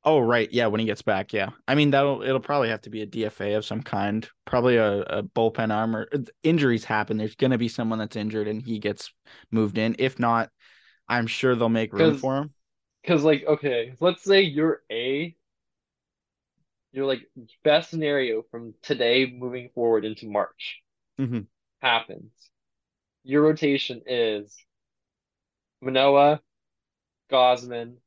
Oh 0.03 0.19
right, 0.19 0.51
yeah, 0.51 0.65
when 0.65 0.79
he 0.79 0.87
gets 0.87 1.03
back, 1.03 1.31
yeah. 1.31 1.49
I 1.67 1.75
mean 1.75 1.91
that'll 1.91 2.23
it'll 2.23 2.39
probably 2.39 2.69
have 2.69 2.81
to 2.81 2.89
be 2.89 3.03
a 3.03 3.05
DFA 3.05 3.53
of 3.53 3.65
some 3.65 3.83
kind, 3.83 4.27
probably 4.45 4.77
a, 4.77 5.01
a 5.01 5.23
bullpen 5.23 5.71
armor. 5.73 6.07
Injuries 6.41 6.85
happen. 6.85 7.17
There's 7.17 7.35
gonna 7.35 7.59
be 7.59 7.67
someone 7.67 7.99
that's 7.99 8.15
injured 8.15 8.47
and 8.47 8.61
he 8.63 8.79
gets 8.79 9.13
moved 9.51 9.77
in. 9.77 9.95
If 9.99 10.17
not, 10.17 10.49
I'm 11.07 11.27
sure 11.27 11.55
they'll 11.55 11.69
make 11.69 11.93
room 11.93 12.13
for 12.15 12.37
him. 12.37 12.53
Cause 13.05 13.23
like 13.23 13.43
okay, 13.45 13.93
let's 13.99 14.23
say 14.23 14.41
you're 14.41 14.81
A, 14.91 15.35
you're 16.91 17.05
like 17.05 17.21
best 17.63 17.89
scenario 17.89 18.43
from 18.51 18.73
today 18.81 19.25
moving 19.25 19.69
forward 19.73 20.05
into 20.05 20.27
March 20.27 20.81
Mhm. 21.17 21.47
happens. 21.81 22.31
Your 23.23 23.43
rotation 23.43 24.01
is 24.07 24.57
Manoah, 25.81 26.41
Gausman. 27.31 27.97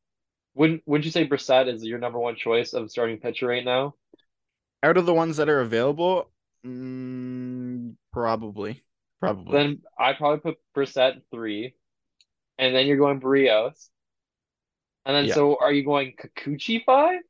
Wouldn't 0.55 0.83
wouldn't 0.87 1.05
you 1.05 1.11
say 1.11 1.27
Brissett 1.27 1.73
is 1.73 1.85
your 1.85 1.99
number 1.99 2.19
one 2.19 2.37
choice 2.37 2.73
of 2.73 2.91
starting 2.91 3.19
pitcher 3.19 3.47
right 3.49 3.65
now? 3.65 3.95
Out 4.83 4.97
of 4.97 5.07
the 5.07 5.15
ones 5.15 5.39
that 5.39 5.49
are 5.49 5.61
available, 5.61 6.31
mm, 6.65 7.95
probably, 8.13 8.85
probably. 9.21 9.53
Then 9.53 9.83
I'd 9.99 10.19
probably 10.19 10.41
put 10.41 10.59
Brissett 10.77 11.23
three, 11.31 11.75
and 12.59 12.75
then 12.75 12.87
you're 12.87 12.99
going 12.99 13.21
Berrios. 13.21 13.89
And 15.07 15.15
then 15.17 15.27
Yeah. 15.27 15.35
so 15.35 15.59
are 15.61 15.73
you 15.73 15.85
going 15.85 16.15
Kikuchi 16.17 16.85
five? 16.85 17.21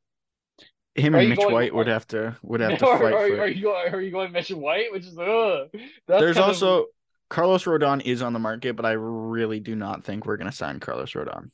Him 0.94 1.14
and 1.16 1.28
Mitch 1.30 1.38
going- 1.38 1.52
White 1.54 1.74
would 1.74 1.88
have 1.88 2.06
to 2.08 2.36
would 2.42 2.60
have 2.60 2.78
to 2.78 2.86
or, 2.86 2.98
fight 2.98 3.12
or, 3.12 3.28
for 3.28 3.40
are 3.42 3.48
you 3.48 3.62
going, 3.62 3.94
are 3.94 4.00
you 4.00 4.10
going 4.10 4.32
Mitch 4.32 4.50
White, 4.50 4.92
which 4.92 5.06
is 5.06 5.18
ugh. 5.18 5.70
There's 6.06 6.36
kind 6.36 6.38
of- 6.38 6.48
also 6.50 6.86
Carlos 7.30 7.64
Rodon 7.64 8.02
is 8.04 8.20
on 8.22 8.32
the 8.32 8.38
market, 8.38 8.76
but 8.76 8.84
I 8.84 8.92
really 8.92 9.58
do 9.60 9.74
not 9.74 10.04
think 10.04 10.26
we're 10.26 10.36
gonna 10.36 10.52
sign 10.52 10.78
Carlos 10.78 11.12
Rodon. 11.12 11.50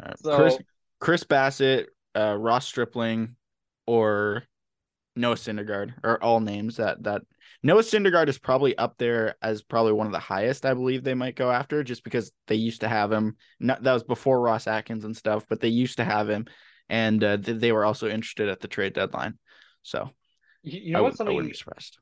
Uh, 0.00 0.12
Chris 0.36 0.54
so 0.54 0.60
Chris 1.00 1.24
Bassitt, 1.24 1.86
uh, 2.14 2.36
Ross 2.38 2.66
Stripling, 2.66 3.36
or 3.86 4.44
Noah 5.16 5.34
Syndergaard 5.34 5.94
are 6.04 6.22
all 6.22 6.40
names 6.40 6.76
that 6.76 7.02
that 7.02 7.22
Noah 7.62 7.82
Syndergaard 7.82 8.28
is 8.28 8.38
probably 8.38 8.76
up 8.76 8.96
there 8.98 9.36
as 9.42 9.62
probably 9.62 9.92
one 9.92 10.06
of 10.06 10.12
the 10.12 10.18
highest 10.18 10.66
I 10.66 10.74
believe 10.74 11.04
they 11.04 11.14
might 11.14 11.36
go 11.36 11.50
after 11.50 11.84
just 11.84 12.02
because 12.04 12.32
they 12.48 12.54
used 12.56 12.80
to 12.80 12.88
have 12.88 13.12
him. 13.12 13.36
Not, 13.60 13.82
that 13.82 13.92
was 13.92 14.02
before 14.02 14.40
Ross 14.40 14.66
Atkins 14.66 15.04
and 15.04 15.16
stuff, 15.16 15.46
but 15.48 15.60
they 15.60 15.68
used 15.68 15.98
to 15.98 16.04
have 16.04 16.28
him, 16.28 16.46
and 16.88 17.22
uh, 17.22 17.36
th- 17.36 17.60
they 17.60 17.72
were 17.72 17.84
also 17.84 18.08
interested 18.08 18.48
at 18.48 18.60
the 18.60 18.68
trade 18.68 18.94
deadline. 18.94 19.38
So 19.82 20.10
You, 20.62 20.80
you 20.80 20.92
know 20.92 21.00
w- 21.00 21.10
what's 21.10 21.20
I 21.20 21.24
wouldn't 21.24 21.52
be 21.52 21.56
surprised. 21.56 21.98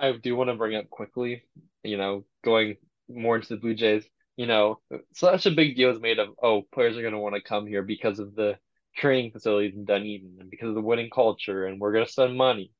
I 0.00 0.12
do 0.12 0.34
want 0.34 0.50
to 0.50 0.56
bring 0.56 0.74
up 0.74 0.90
quickly, 0.90 1.44
you 1.84 1.96
know, 1.96 2.24
going 2.44 2.76
more 3.08 3.36
into 3.36 3.48
the 3.48 3.60
Blue 3.60 3.74
Jays, 3.74 4.04
you 4.36 4.46
know, 4.46 4.80
such 5.12 5.46
a 5.46 5.50
big 5.50 5.76
deal 5.76 5.90
is 5.90 6.00
made 6.00 6.18
of, 6.18 6.30
oh, 6.42 6.62
players 6.72 6.96
are 6.96 7.02
going 7.02 7.12
to 7.12 7.18
want 7.18 7.34
to 7.34 7.42
come 7.42 7.66
here 7.66 7.82
because 7.82 8.18
of 8.18 8.34
the 8.34 8.56
training 8.96 9.30
facilities 9.30 9.74
in 9.74 9.84
Dunedin 9.84 10.36
and 10.40 10.50
because 10.50 10.68
of 10.68 10.74
the 10.74 10.80
winning 10.80 11.10
culture, 11.10 11.66
and 11.66 11.80
we're 11.80 11.92
going 11.92 12.06
to 12.06 12.12
spend 12.12 12.36
money. 12.36 12.72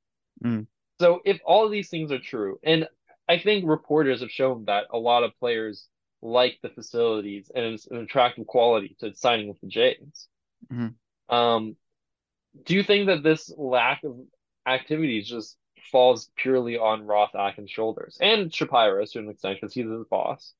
Mm. 0.44 0.66
So 1.00 1.20
if 1.24 1.40
all 1.44 1.64
of 1.64 1.72
these 1.72 1.88
things 1.88 2.12
are 2.12 2.18
true, 2.18 2.58
and 2.62 2.86
I 3.28 3.38
think 3.38 3.64
reporters 3.66 4.20
have 4.20 4.30
shown 4.30 4.66
that 4.66 4.84
a 4.92 4.98
lot 4.98 5.24
of 5.24 5.38
players 5.38 5.88
like 6.22 6.58
the 6.62 6.68
facilities 6.68 7.50
and 7.54 7.64
it's 7.64 7.86
an 7.88 7.98
attractive 7.98 8.46
quality 8.46 8.96
to 9.00 9.14
signing 9.14 9.48
with 9.48 9.60
the 9.60 9.66
Jays. 9.66 10.28
Mhm. 10.70 10.94
Um, 11.28 11.76
do 12.64 12.74
you 12.74 12.82
think 12.82 13.06
that 13.06 13.22
this 13.22 13.52
lack 13.56 14.04
of 14.04 14.18
activities 14.66 15.28
just 15.28 15.56
falls 15.90 16.30
purely 16.36 16.78
on 16.78 17.06
Ross 17.06 17.34
Atkins' 17.34 17.70
shoulders 17.70 18.18
and 18.20 18.54
Shapiro 18.54 19.04
to 19.04 19.18
an 19.18 19.30
extent 19.30 19.58
because 19.60 19.74
he's 19.74 19.88
his 19.88 20.06
boss? 20.08 20.54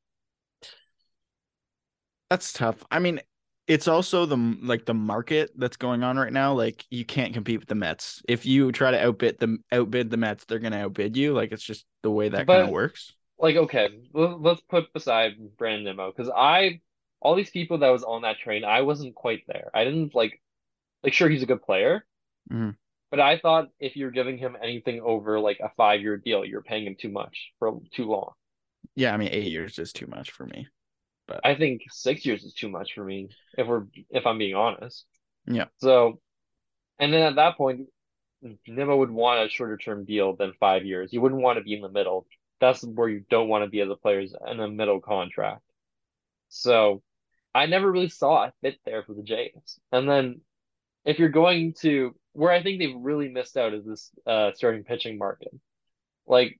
That's 2.32 2.54
tough. 2.54 2.82
I 2.90 2.98
mean, 2.98 3.20
it's 3.66 3.86
also 3.86 4.24
the 4.24 4.56
like 4.62 4.86
the 4.86 4.94
market 4.94 5.50
that's 5.54 5.76
going 5.76 6.02
on 6.02 6.16
right 6.16 6.32
now. 6.32 6.54
Like 6.54 6.82
you 6.90 7.04
can't 7.04 7.34
compete 7.34 7.60
with 7.60 7.68
the 7.68 7.74
Mets. 7.74 8.22
If 8.26 8.46
you 8.46 8.72
try 8.72 8.90
to 8.90 9.06
outbid 9.06 9.38
the 9.38 9.58
outbid 9.70 10.08
the 10.08 10.16
Mets, 10.16 10.46
they're 10.46 10.58
gonna 10.58 10.78
outbid 10.78 11.14
you. 11.14 11.34
Like 11.34 11.52
it's 11.52 11.62
just 11.62 11.84
the 12.02 12.10
way 12.10 12.30
that 12.30 12.46
kind 12.46 12.62
of 12.62 12.70
works. 12.70 13.12
Like, 13.38 13.56
okay, 13.56 13.90
let's 14.14 14.62
put 14.62 14.90
beside 14.94 15.32
Brandon 15.58 15.84
Nimmo 15.84 16.10
because 16.10 16.32
I, 16.34 16.80
all 17.20 17.34
these 17.34 17.50
people 17.50 17.78
that 17.78 17.90
was 17.90 18.02
on 18.02 18.22
that 18.22 18.38
train, 18.38 18.64
I 18.64 18.80
wasn't 18.80 19.14
quite 19.14 19.42
there. 19.46 19.70
I 19.74 19.84
didn't 19.84 20.14
like, 20.14 20.40
like, 21.02 21.12
sure, 21.12 21.28
he's 21.28 21.42
a 21.42 21.46
good 21.46 21.62
player, 21.62 22.06
Mhm. 22.50 22.76
but 23.10 23.20
I 23.20 23.38
thought 23.38 23.68
if 23.78 23.94
you're 23.94 24.10
giving 24.10 24.38
him 24.38 24.56
anything 24.62 25.02
over 25.02 25.38
like 25.38 25.60
a 25.60 25.70
five-year 25.76 26.16
deal, 26.16 26.46
you're 26.46 26.62
paying 26.62 26.86
him 26.86 26.96
too 26.98 27.10
much 27.10 27.52
for 27.58 27.80
too 27.92 28.06
long. 28.06 28.32
Yeah, 28.94 29.12
I 29.12 29.18
mean, 29.18 29.28
eight 29.32 29.50
years 29.50 29.78
is 29.78 29.92
too 29.92 30.06
much 30.06 30.30
for 30.30 30.46
me. 30.46 30.68
I 31.44 31.54
think 31.54 31.82
six 31.90 32.26
years 32.26 32.44
is 32.44 32.54
too 32.54 32.68
much 32.68 32.92
for 32.94 33.04
me 33.04 33.28
if 33.56 33.66
we're 33.66 33.84
if 34.10 34.26
I'm 34.26 34.38
being 34.38 34.54
honest. 34.54 35.06
Yeah. 35.46 35.66
So, 35.78 36.20
and 36.98 37.12
then 37.12 37.22
at 37.22 37.36
that 37.36 37.56
point, 37.56 37.88
Nimmo 38.66 38.96
would 38.96 39.10
want 39.10 39.46
a 39.46 39.48
shorter 39.48 39.76
term 39.76 40.04
deal 40.04 40.36
than 40.36 40.52
five 40.58 40.84
years. 40.84 41.12
You 41.12 41.20
wouldn't 41.20 41.40
want 41.40 41.58
to 41.58 41.64
be 41.64 41.74
in 41.74 41.80
the 41.80 41.88
middle. 41.88 42.26
That's 42.60 42.82
where 42.82 43.08
you 43.08 43.24
don't 43.30 43.48
want 43.48 43.64
to 43.64 43.70
be 43.70 43.80
as 43.80 43.90
a 43.90 43.96
player 43.96 44.20
is 44.20 44.34
in 44.46 44.60
a 44.60 44.68
middle 44.68 45.00
contract. 45.00 45.62
So, 46.48 47.02
I 47.54 47.66
never 47.66 47.90
really 47.90 48.08
saw 48.08 48.44
a 48.44 48.52
fit 48.60 48.78
there 48.84 49.02
for 49.02 49.14
the 49.14 49.22
Jays. 49.22 49.78
And 49.90 50.08
then, 50.08 50.40
if 51.04 51.18
you're 51.18 51.28
going 51.28 51.74
to 51.80 52.14
where 52.32 52.50
I 52.50 52.62
think 52.62 52.78
they've 52.78 52.96
really 52.96 53.28
missed 53.28 53.56
out 53.56 53.74
is 53.74 53.84
this 53.84 54.10
uh 54.26 54.52
starting 54.54 54.84
pitching 54.84 55.18
market. 55.18 55.52
Like, 56.26 56.58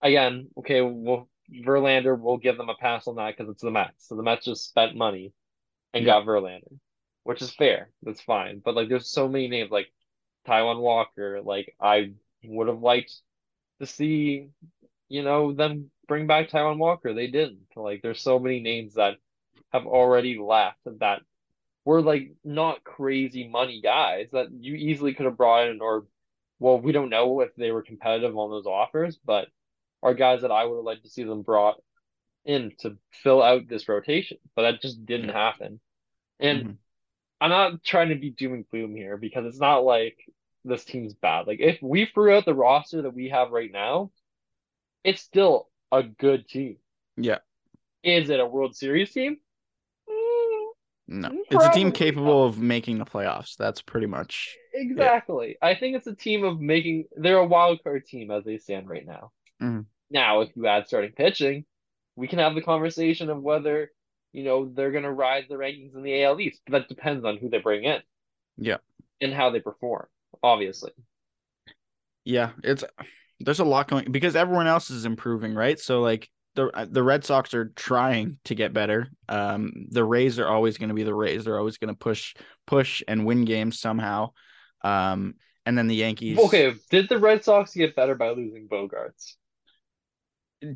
again, 0.00 0.48
okay, 0.58 0.80
well, 0.80 1.28
Verlander, 1.52 2.18
we'll 2.18 2.38
give 2.38 2.56
them 2.56 2.68
a 2.68 2.74
pass 2.74 3.06
on 3.06 3.16
that 3.16 3.36
because 3.36 3.50
it's 3.50 3.62
the 3.62 3.70
Mets. 3.70 4.08
So 4.08 4.16
the 4.16 4.22
Mets 4.22 4.44
just 4.46 4.64
spent 4.68 4.96
money 4.96 5.32
and 5.92 6.04
Yeah. 6.04 6.14
got 6.14 6.26
Verlander, 6.26 6.78
which 7.24 7.42
is 7.42 7.52
fair. 7.54 7.90
That's 8.02 8.20
fine. 8.20 8.60
But 8.60 8.74
like, 8.74 8.88
there's 8.88 9.10
so 9.10 9.28
many 9.28 9.48
names 9.48 9.70
like 9.70 9.92
Taijuan 10.46 10.80
Walker. 10.80 11.40
Like, 11.42 11.74
I 11.80 12.14
would 12.44 12.68
have 12.68 12.80
liked 12.80 13.12
to 13.80 13.86
see, 13.86 14.48
you 15.08 15.22
know, 15.22 15.52
them 15.52 15.90
bring 16.08 16.26
back 16.26 16.48
Taijuan 16.50 16.78
Walker. 16.78 17.14
They 17.14 17.28
didn't. 17.28 17.66
Like, 17.76 18.02
there's 18.02 18.22
so 18.22 18.38
many 18.38 18.60
names 18.60 18.94
that 18.94 19.18
have 19.72 19.86
already 19.86 20.38
left 20.38 20.78
that 21.00 21.22
were 21.84 22.02
like 22.02 22.32
not 22.44 22.84
crazy 22.84 23.48
money 23.48 23.80
guys 23.80 24.28
that 24.32 24.48
you 24.52 24.74
easily 24.74 25.14
could 25.14 25.26
have 25.26 25.36
brought 25.36 25.68
in 25.68 25.80
or 25.80 26.06
well, 26.58 26.80
we 26.80 26.92
don't 26.92 27.10
know 27.10 27.40
if 27.40 27.52
they 27.56 27.72
were 27.72 27.82
competitive 27.82 28.36
on 28.36 28.50
those 28.50 28.66
offers, 28.66 29.18
but 29.24 29.48
are 30.02 30.14
guys 30.14 30.42
that 30.42 30.50
I 30.50 30.64
would 30.64 30.76
have 30.76 30.84
liked 30.84 31.04
to 31.04 31.10
see 31.10 31.22
them 31.24 31.42
brought 31.42 31.80
in 32.44 32.72
to 32.80 32.98
fill 33.22 33.42
out 33.42 33.68
this 33.68 33.88
rotation, 33.88 34.38
but 34.56 34.62
that 34.62 34.82
just 34.82 35.04
didn't 35.06 35.28
happen. 35.30 35.80
And 36.40 36.64
Mhm. 36.64 36.76
I'm 37.40 37.50
not 37.50 37.84
trying 37.84 38.08
to 38.10 38.16
be 38.16 38.30
doom 38.30 38.54
and 38.54 38.68
gloom 38.68 38.94
here 38.96 39.16
because 39.16 39.46
it's 39.46 39.60
not 39.60 39.84
like 39.84 40.18
this 40.64 40.84
team's 40.84 41.14
bad. 41.14 41.46
Like 41.46 41.60
if 41.60 41.80
we 41.82 42.06
threw 42.06 42.34
out 42.34 42.44
the 42.44 42.54
roster 42.54 43.02
that 43.02 43.14
we 43.14 43.28
have 43.30 43.50
right 43.50 43.70
now, 43.70 44.12
it's 45.04 45.20
still 45.20 45.68
a 45.90 46.02
good 46.02 46.48
team. 46.48 46.78
Yeah. 47.16 47.38
Is 48.02 48.30
it 48.30 48.40
a 48.40 48.46
World 48.46 48.76
Series 48.76 49.12
team? 49.12 49.38
Mm, 50.08 50.68
No, 51.08 51.28
Mm, 51.30 51.38
it's 51.50 51.64
a 51.64 51.70
team 51.72 51.90
probably 51.90 51.92
capable 51.92 52.44
of 52.44 52.58
making 52.58 52.98
the 52.98 53.04
playoffs. 53.04 53.56
That's 53.56 53.82
pretty 53.82 54.06
much. 54.06 54.56
Exactly. 54.72 55.56
I 55.60 55.74
think 55.74 55.96
it's 55.96 56.06
a 56.06 56.14
team 56.14 56.44
of 56.44 56.60
making 56.60 57.06
they're 57.16 57.36
a 57.38 57.46
wild 57.46 57.82
card 57.82 58.06
team 58.06 58.30
as 58.30 58.44
they 58.44 58.58
stand 58.58 58.88
right 58.88 59.06
now. 59.06 59.32
Mhm. 59.60 59.86
Now, 60.12 60.42
if 60.42 60.50
you 60.56 60.66
add 60.68 60.86
starting 60.88 61.12
pitching, 61.12 61.64
we 62.16 62.28
can 62.28 62.38
have 62.40 62.54
the 62.54 62.62
conversation 62.62 63.30
of 63.30 63.42
whether, 63.42 63.92
you 64.32 64.44
know, 64.44 64.66
they're 64.68 64.92
gonna 64.92 65.12
rise 65.12 65.44
the 65.48 65.56
rankings 65.56 65.94
in 65.96 66.02
the 66.02 66.22
AL 66.24 66.40
East. 66.40 66.62
But 66.66 66.80
that 66.80 66.88
depends 66.88 67.24
on 67.24 67.38
who 67.38 67.48
they 67.50 67.58
bring 67.58 67.84
in 67.84 68.02
Yeah, 68.56 68.78
and 69.20 69.32
how 69.32 69.50
they 69.50 69.60
perform, 69.60 70.06
obviously. 70.42 70.92
yeah. 72.24 72.50
It's 72.62 72.84
there's 73.40 73.60
a 73.60 73.64
lot 73.64 73.88
going 73.88 74.10
because 74.12 74.36
everyone 74.36 74.66
else 74.66 74.90
is 74.90 75.04
improving, 75.04 75.54
right? 75.54 75.78
So 75.78 76.00
like 76.00 76.28
the 76.54 76.70
the 76.90 77.02
Red 77.02 77.24
Sox 77.24 77.54
are 77.54 77.72
trying 77.76 78.38
to 78.44 78.54
get 78.54 78.72
better. 78.72 79.08
Um, 79.28 79.86
the 79.90 80.04
Rays 80.04 80.38
are 80.38 80.48
always 80.48 80.78
going 80.78 80.90
to 80.90 80.94
be 80.94 81.02
the 81.04 81.14
Rays. 81.14 81.44
They're 81.44 81.58
always 81.58 81.78
going 81.78 81.94
to 81.94 81.98
push 81.98 82.34
push 82.66 83.02
and 83.08 83.26
win 83.26 83.44
games 83.44 83.78
somehow. 83.80 84.32
Um, 84.82 85.34
and 85.66 85.76
then 85.78 85.86
the 85.86 85.96
Yankees. 85.96 86.38
Okay, 86.38 86.74
did 86.90 87.08
the 87.08 87.18
Red 87.18 87.44
Sox 87.44 87.74
get 87.74 87.96
better 87.96 88.14
by 88.14 88.30
losing 88.30 88.68
Bogaerts? 88.68 89.34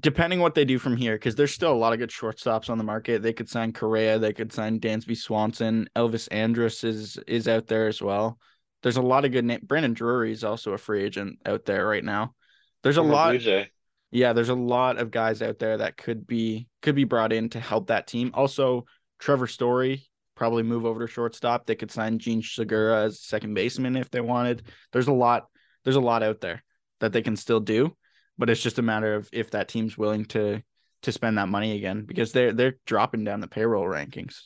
Depending 0.01 0.41
what 0.41 0.55
they 0.55 0.65
do 0.65 0.79
from 0.79 0.97
here, 0.97 1.15
because 1.15 1.37
there's 1.37 1.55
still 1.55 1.73
a 1.73 1.75
lot 1.75 1.93
of 1.93 2.01
good 2.01 2.11
shortstops 2.11 2.69
on 2.69 2.79
the 2.79 2.85
market. 2.85 3.23
They 3.23 3.33
could 3.33 3.49
sign 3.49 3.73
Correa, 3.73 4.19
they 4.19 4.33
could 4.33 4.53
sign 4.53 4.81
Dansby 4.81 5.17
Swanson, 5.17 5.89
Elvis 5.95 6.27
Andrus 6.31 6.83
is 6.83 7.19
is 7.27 7.47
out 7.47 7.69
there 7.69 7.87
as 7.87 8.03
well. 8.03 8.39
There's 8.83 8.97
a 8.97 9.03
lot 9.03 9.25
of 9.25 9.33
good 9.33 9.45
name. 9.45 9.61
Brandon 9.63 9.95
Drury 9.95 10.33
is 10.33 10.45
also 10.45 10.73
a 10.73 10.79
free 10.79 11.05
agent 11.05 11.39
out 11.47 11.65
there 11.65 11.87
right 11.87 12.05
now. 12.05 12.35
There's 12.83 12.97
a 12.97 13.01
Former 13.01 13.15
lot. 13.15 13.39
Jay. 13.39 13.71
Yeah, 14.11 14.33
there's 14.33 14.49
a 14.49 14.55
lot 14.55 14.99
of 14.99 15.11
guys 15.11 15.43
out 15.43 15.59
there 15.59 15.79
that 15.79 15.97
could 15.97 16.27
be 16.27 16.69
could 16.83 16.95
be 16.95 17.05
brought 17.05 17.33
in 17.33 17.49
to 17.51 17.61
help 17.61 17.89
that 17.89 18.07
team. 18.07 18.31
Also, 18.35 18.87
Trevor 19.19 19.47
Story 19.47 20.09
probably 20.35 20.63
move 20.63 20.85
over 20.85 21.07
to 21.07 21.13
shortstop. 21.13 21.67
They 21.67 21.75
could 21.75 21.91
sign 21.91 22.19
Jean 22.19 22.43
Segura 22.43 23.05
as 23.05 23.21
second 23.21 23.55
baseman 23.55 23.97
if 23.97 24.11
they 24.11 24.21
wanted. 24.21 24.63
There's 24.93 25.09
a 25.09 25.13
lot. 25.13 25.47
There's 25.85 25.97
a 25.97 26.01
lot 26.01 26.23
out 26.23 26.41
there 26.41 26.63
that 27.01 27.13
they 27.13 27.23
can 27.23 27.37
still 27.37 27.61
do, 27.61 27.97
but 28.39 28.51
it's 28.51 28.63
just 28.63 28.79
a 28.79 28.83
matter 28.83 29.15
of 29.15 29.29
if 29.33 29.51
that 29.51 29.69
team's 29.69 29.97
willing 29.97 30.25
to 30.27 30.63
to 31.03 31.13
spend 31.13 31.39
that 31.39 31.49
money 31.49 31.77
again 31.77 32.05
because 32.05 32.33
they're 32.33 32.53
they're 32.53 32.77
dropping 32.87 33.25
down 33.25 33.41
the 33.41 33.49
payroll 33.49 33.85
rankings. 33.85 34.43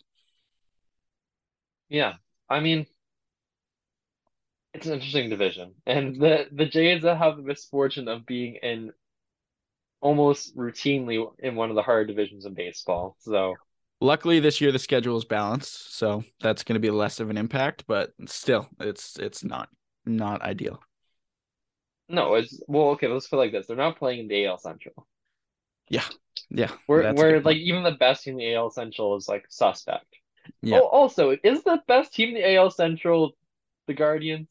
Yeah, 1.88 2.14
I 2.48 2.60
mean, 2.60 2.86
it's 4.74 4.86
an 4.86 4.94
interesting 4.94 5.30
division, 5.30 5.74
and 5.86 6.20
the 6.20 6.46
the 6.52 6.66
Jays 6.66 7.02
have 7.02 7.36
the 7.36 7.42
misfortune 7.42 8.08
of 8.08 8.26
being 8.26 8.56
in 8.62 8.92
almost 10.00 10.56
routinely 10.56 11.30
in 11.38 11.56
one 11.56 11.70
of 11.70 11.76
the 11.76 11.82
harder 11.82 12.06
divisions 12.06 12.46
in 12.46 12.54
baseball. 12.54 13.16
So 13.20 13.54
Luckily, 14.00 14.40
this 14.40 14.60
year 14.60 14.72
the 14.72 14.78
schedule 14.78 15.18
is 15.18 15.26
balanced, 15.26 15.94
so 15.94 16.24
that's 16.40 16.64
going 16.64 16.74
to 16.74 16.80
be 16.80 16.90
less 16.90 17.20
of 17.20 17.28
an 17.28 17.36
impact. 17.36 17.84
But 17.86 18.12
still, 18.26 18.66
it's 18.80 19.18
it's 19.18 19.44
not 19.44 19.68
not 20.06 20.40
ideal. 20.40 20.80
No, 22.10 22.34
it's 22.34 22.62
well, 22.66 22.90
okay. 22.90 23.08
Let's 23.08 23.28
put 23.28 23.36
it 23.36 23.40
like 23.40 23.52
this: 23.52 23.66
they're 23.66 23.76
not 23.76 23.98
playing 23.98 24.20
in 24.20 24.28
the 24.28 24.46
AL 24.46 24.58
Central, 24.58 25.06
Yeah, 26.50 26.70
where 26.86 27.02
that's 27.02 27.20
a 27.22 27.24
where 27.24 27.32
good 27.34 27.44
like 27.44 27.56
even 27.58 27.82
the 27.82 27.92
best 27.92 28.24
team 28.24 28.34
in 28.34 28.38
the 28.38 28.54
AL 28.54 28.70
Central 28.70 29.16
is 29.16 29.28
like 29.28 29.44
suspect. 29.48 30.06
Yeah. 30.62 30.80
Oh, 30.80 30.86
also, 30.86 31.36
is 31.42 31.62
the 31.64 31.82
best 31.86 32.12
team 32.14 32.30
in 32.30 32.34
the 32.34 32.54
AL 32.54 32.70
Central 32.70 33.36
the 33.86 33.94
Guardians? 33.94 34.48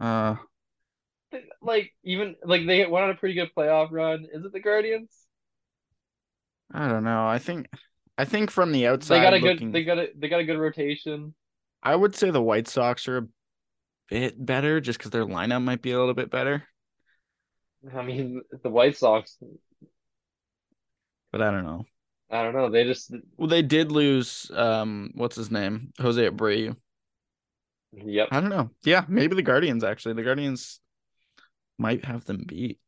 Uh, 0.00 0.36
Like 1.62 1.92
even 2.02 2.36
like 2.44 2.66
they 2.66 2.86
went 2.86 3.04
on 3.04 3.10
a 3.10 3.14
pretty 3.14 3.34
good 3.34 3.50
playoff 3.56 3.90
run. 3.92 4.26
Is 4.32 4.44
it 4.44 4.52
the 4.52 4.60
Guardians? 4.60 5.10
I 6.72 6.88
don't 6.88 7.04
know. 7.04 7.26
I 7.26 7.38
think 7.38 7.68
I 8.16 8.24
think 8.24 8.50
from 8.50 8.72
the 8.72 8.86
outside, 8.86 9.16
They 9.16 9.22
got 9.22 9.34
a 9.34 9.40
good 9.40 9.72
they 9.72 9.84
got 9.84 9.98
a 9.98 10.08
they 10.16 10.28
got 10.28 10.40
a 10.40 10.44
good 10.44 10.58
rotation. 10.58 11.34
I 11.82 11.94
would 11.96 12.14
say 12.14 12.30
the 12.30 12.42
White 12.42 12.68
Sox 12.68 13.08
are 13.08 13.18
a 13.18 13.26
bit 14.08 14.44
better 14.44 14.80
just 14.80 14.98
because 14.98 15.10
their 15.10 15.24
lineup 15.24 15.62
might 15.62 15.82
be 15.82 15.92
a 15.92 15.98
little 15.98 16.14
bit 16.14 16.30
better. 16.30 16.64
I 17.96 18.02
mean, 18.02 18.42
the 18.62 18.68
White 18.68 18.96
Sox, 18.96 19.38
But 21.32 21.42
I 21.42 21.50
don't 21.50 21.64
know. 21.64 21.84
I 22.30 22.42
don't 22.42 22.54
know. 22.54 22.70
They 22.70 22.84
just 22.84 23.12
Well, 23.36 23.48
they 23.48 23.62
did 23.62 23.90
lose 23.90 24.50
um 24.54 25.10
what's 25.14 25.36
his 25.36 25.50
name? 25.50 25.92
Jose 25.98 26.28
Abreu. 26.28 26.76
Yep. 27.92 28.28
I 28.30 28.40
don't 28.40 28.50
know. 28.50 28.70
Yeah, 28.84 29.04
maybe 29.08 29.34
the 29.34 29.42
Guardians 29.42 29.82
actually. 29.82 30.14
The 30.14 30.22
Guardians 30.22 30.80
might 31.78 32.04
have 32.04 32.24
them 32.24 32.44
beat. 32.46 32.78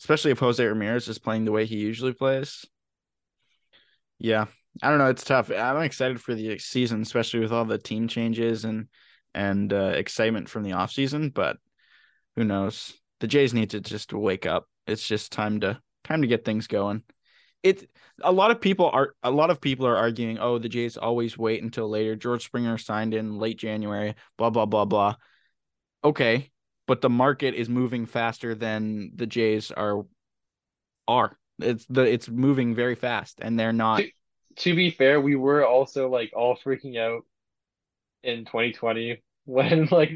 Especially 0.00 0.30
if 0.30 0.38
Jose 0.38 0.64
Ramirez 0.64 1.08
is 1.08 1.18
playing 1.18 1.44
the 1.44 1.52
way 1.52 1.66
he 1.66 1.76
usually 1.76 2.12
plays. 2.12 2.64
Yeah. 4.18 4.46
I 4.82 4.90
don't 4.90 4.98
know. 4.98 5.08
It's 5.08 5.24
tough. 5.24 5.50
I'm 5.50 5.82
excited 5.82 6.20
for 6.20 6.34
the 6.34 6.58
season, 6.58 7.02
especially 7.02 7.40
with 7.40 7.52
all 7.52 7.64
the 7.64 7.78
team 7.78 8.08
changes 8.08 8.64
and 8.64 8.88
and 9.34 9.72
uh, 9.72 9.92
excitement 9.94 10.48
from 10.48 10.62
the 10.62 10.70
offseason, 10.70 11.32
but 11.32 11.58
who 12.36 12.44
knows? 12.44 12.94
The 13.20 13.26
Jays 13.26 13.52
need 13.52 13.70
to 13.70 13.80
just 13.80 14.12
wake 14.12 14.46
up. 14.46 14.66
It's 14.86 15.06
just 15.06 15.32
time 15.32 15.60
to 15.60 15.80
time 16.04 16.22
to 16.22 16.28
get 16.28 16.44
things 16.44 16.66
going. 16.66 17.02
It 17.62 17.88
a 18.22 18.32
lot 18.32 18.50
of 18.50 18.60
people 18.60 18.90
are 18.90 19.14
a 19.22 19.30
lot 19.30 19.50
of 19.50 19.60
people 19.60 19.86
are 19.86 19.96
arguing, 19.96 20.38
oh, 20.38 20.58
the 20.58 20.68
Jays 20.68 20.96
always 20.96 21.36
wait 21.36 21.62
until 21.62 21.88
later. 21.88 22.16
George 22.16 22.44
Springer 22.44 22.78
signed 22.78 23.14
in 23.14 23.38
late 23.38 23.58
January, 23.58 24.14
blah 24.38 24.50
blah 24.50 24.66
blah 24.66 24.84
blah. 24.84 25.16
Okay, 26.04 26.50
but 26.86 27.00
the 27.00 27.10
market 27.10 27.54
is 27.54 27.68
moving 27.68 28.06
faster 28.06 28.54
than 28.54 29.12
the 29.14 29.26
Jays 29.26 29.70
are 29.70 30.06
are. 31.08 31.38
It's 31.58 31.86
the 31.86 32.02
it's 32.02 32.28
moving 32.28 32.74
very 32.74 32.94
fast 32.94 33.38
and 33.40 33.58
they're 33.58 33.72
not 33.72 34.02
To 34.56 34.74
be 34.74 34.90
fair, 34.90 35.20
we 35.20 35.36
were 35.36 35.66
also 35.66 36.08
like 36.08 36.32
all 36.34 36.56
freaking 36.56 36.98
out 36.98 37.24
in 38.22 38.44
2020 38.44 39.22
when 39.44 39.88
like 39.90 40.10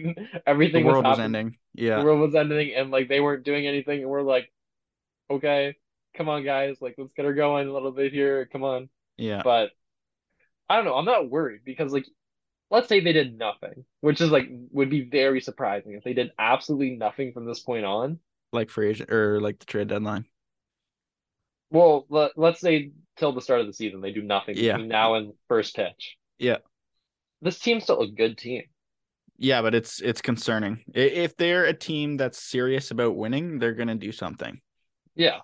everything 0.46 0.84
was 0.84 0.94
world 0.94 1.06
was 1.06 1.18
happening. 1.18 1.36
ending. 1.36 1.58
Yeah, 1.74 1.98
the 1.98 2.04
world 2.04 2.20
was 2.20 2.34
ending 2.34 2.74
and 2.74 2.90
like 2.90 3.08
they 3.08 3.20
weren't 3.20 3.44
doing 3.44 3.66
anything 3.66 4.00
and 4.00 4.10
we're 4.10 4.22
like, 4.22 4.50
okay, 5.30 5.76
come 6.16 6.28
on 6.28 6.44
guys, 6.44 6.76
like 6.80 6.94
let's 6.98 7.12
get 7.14 7.24
her 7.24 7.34
going 7.34 7.68
a 7.68 7.72
little 7.72 7.92
bit 7.92 8.12
here. 8.12 8.46
Come 8.46 8.64
on. 8.64 8.88
Yeah. 9.16 9.42
But 9.44 9.70
I 10.68 10.76
don't 10.76 10.84
know, 10.84 10.96
I'm 10.96 11.04
not 11.04 11.30
worried 11.30 11.62
because 11.64 11.92
like 11.92 12.06
let's 12.70 12.88
say 12.88 13.00
they 13.00 13.12
did 13.12 13.38
nothing, 13.38 13.84
which 14.00 14.20
is 14.20 14.30
like 14.30 14.48
would 14.72 14.90
be 14.90 15.02
very 15.02 15.40
surprising 15.40 15.92
if 15.92 16.04
they 16.04 16.14
did 16.14 16.32
absolutely 16.38 16.96
nothing 16.96 17.32
from 17.32 17.44
this 17.44 17.60
point 17.60 17.84
on. 17.84 18.18
Like 18.52 18.70
free 18.70 18.90
agent 18.90 19.12
or 19.12 19.40
like 19.40 19.58
the 19.58 19.66
trade 19.66 19.88
deadline. 19.88 20.24
Well, 21.70 22.06
let, 22.08 22.32
let's 22.36 22.60
say 22.60 22.92
till 23.16 23.32
the 23.32 23.40
start 23.40 23.60
of 23.60 23.66
the 23.66 23.72
season 23.72 24.00
they 24.00 24.12
do 24.12 24.22
nothing 24.22 24.56
Yeah. 24.56 24.72
between 24.72 24.88
now 24.88 25.14
and 25.14 25.32
first 25.48 25.76
pitch. 25.76 26.16
Yeah. 26.38 26.58
This 27.42 27.58
team's 27.58 27.84
still 27.84 28.00
a 28.00 28.08
good 28.10 28.36
team. 28.38 28.62
Yeah, 29.38 29.62
but 29.62 29.74
it's 29.74 30.00
it's 30.02 30.20
concerning. 30.20 30.84
If 30.92 31.36
they're 31.36 31.64
a 31.64 31.72
team 31.72 32.18
that's 32.18 32.38
serious 32.38 32.90
about 32.90 33.16
winning, 33.16 33.58
they're 33.58 33.72
gonna 33.74 33.94
do 33.94 34.12
something. 34.12 34.60
Yeah. 35.14 35.38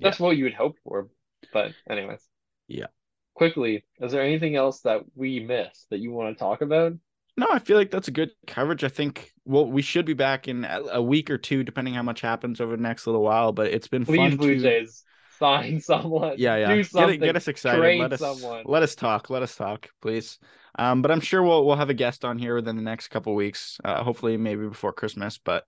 That's 0.00 0.18
what 0.18 0.36
you 0.36 0.44
would 0.44 0.54
hope 0.54 0.76
for. 0.82 1.08
But 1.52 1.72
anyways. 1.88 2.20
Yeah. 2.68 2.86
Quickly, 3.34 3.84
is 4.00 4.12
there 4.12 4.22
anything 4.22 4.56
else 4.56 4.80
that 4.80 5.02
we 5.14 5.40
missed 5.40 5.86
that 5.90 6.00
you 6.00 6.10
want 6.10 6.36
to 6.36 6.38
talk 6.38 6.62
about? 6.62 6.94
No, 7.36 7.46
I 7.50 7.58
feel 7.58 7.76
like 7.76 7.90
that's 7.90 8.08
a 8.08 8.12
good 8.12 8.32
coverage. 8.46 8.84
I 8.84 8.88
think 8.88 9.32
well, 9.44 9.66
we 9.66 9.82
should 9.82 10.04
be 10.04 10.14
back 10.14 10.48
in 10.48 10.64
a 10.64 10.82
a 10.94 11.02
week 11.02 11.30
or 11.30 11.38
two, 11.38 11.62
depending 11.62 11.94
how 11.94 12.02
much 12.02 12.20
happens 12.20 12.60
over 12.60 12.76
the 12.76 12.82
next 12.82 13.06
little 13.06 13.22
while. 13.22 13.52
But 13.52 13.68
it's 13.68 13.88
been 13.88 14.04
Please, 14.04 14.16
fun 14.16 14.36
Blue 14.36 14.56
to 14.56 14.60
Jays, 14.60 15.04
sign 15.40 15.80
someone. 15.80 16.34
yeah, 16.38 16.56
yeah. 16.56 16.68
Do 16.68 16.76
Get 16.76 16.90
something. 16.90 17.14
it, 17.14 17.24
get 17.24 17.36
us 17.36 17.48
excited. 17.48 17.98
Let 17.98 18.12
us 18.12 18.20
someone. 18.20 18.62
let 18.66 18.82
us 18.82 18.94
talk. 18.94 19.30
Let 19.30 19.42
us 19.42 19.56
talk, 19.56 19.88
please. 20.00 20.38
Um, 20.78 21.02
but 21.02 21.10
I'm 21.10 21.20
sure 21.20 21.42
we'll 21.42 21.66
we'll 21.66 21.76
have 21.76 21.90
a 21.90 21.94
guest 21.94 22.24
on 22.24 22.38
here 22.38 22.54
within 22.54 22.76
the 22.76 22.82
next 22.82 23.08
couple 23.08 23.34
weeks. 23.34 23.78
Uh, 23.84 24.02
hopefully, 24.04 24.36
maybe 24.36 24.68
before 24.68 24.92
Christmas. 24.92 25.38
But 25.38 25.64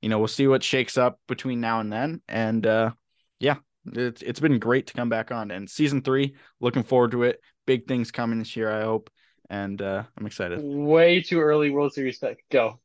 you 0.00 0.08
know, 0.08 0.18
we'll 0.18 0.28
see 0.28 0.46
what 0.46 0.62
shakes 0.62 0.96
up 0.96 1.18
between 1.26 1.60
now 1.60 1.80
and 1.80 1.92
then. 1.92 2.20
And 2.28 2.64
uh, 2.66 2.92
yeah, 3.40 3.56
it's 3.92 4.22
it's 4.22 4.40
been 4.40 4.58
great 4.58 4.86
to 4.88 4.94
come 4.94 5.08
back 5.08 5.32
on. 5.32 5.50
And 5.50 5.68
season 5.68 6.02
three, 6.02 6.36
looking 6.60 6.84
forward 6.84 7.10
to 7.12 7.24
it. 7.24 7.40
Big 7.66 7.88
things 7.88 8.10
coming 8.10 8.38
this 8.38 8.54
year, 8.56 8.70
I 8.70 8.82
hope. 8.84 9.10
And 9.50 9.80
uh, 9.82 10.04
I'm 10.16 10.26
excited. 10.26 10.60
Way 10.62 11.22
too 11.22 11.40
early 11.40 11.70
World 11.70 11.92
Series 11.92 12.18
pick. 12.18 12.44
Go. 12.50 12.80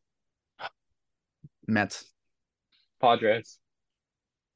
Mets, 1.67 2.03
Padres. 2.99 3.59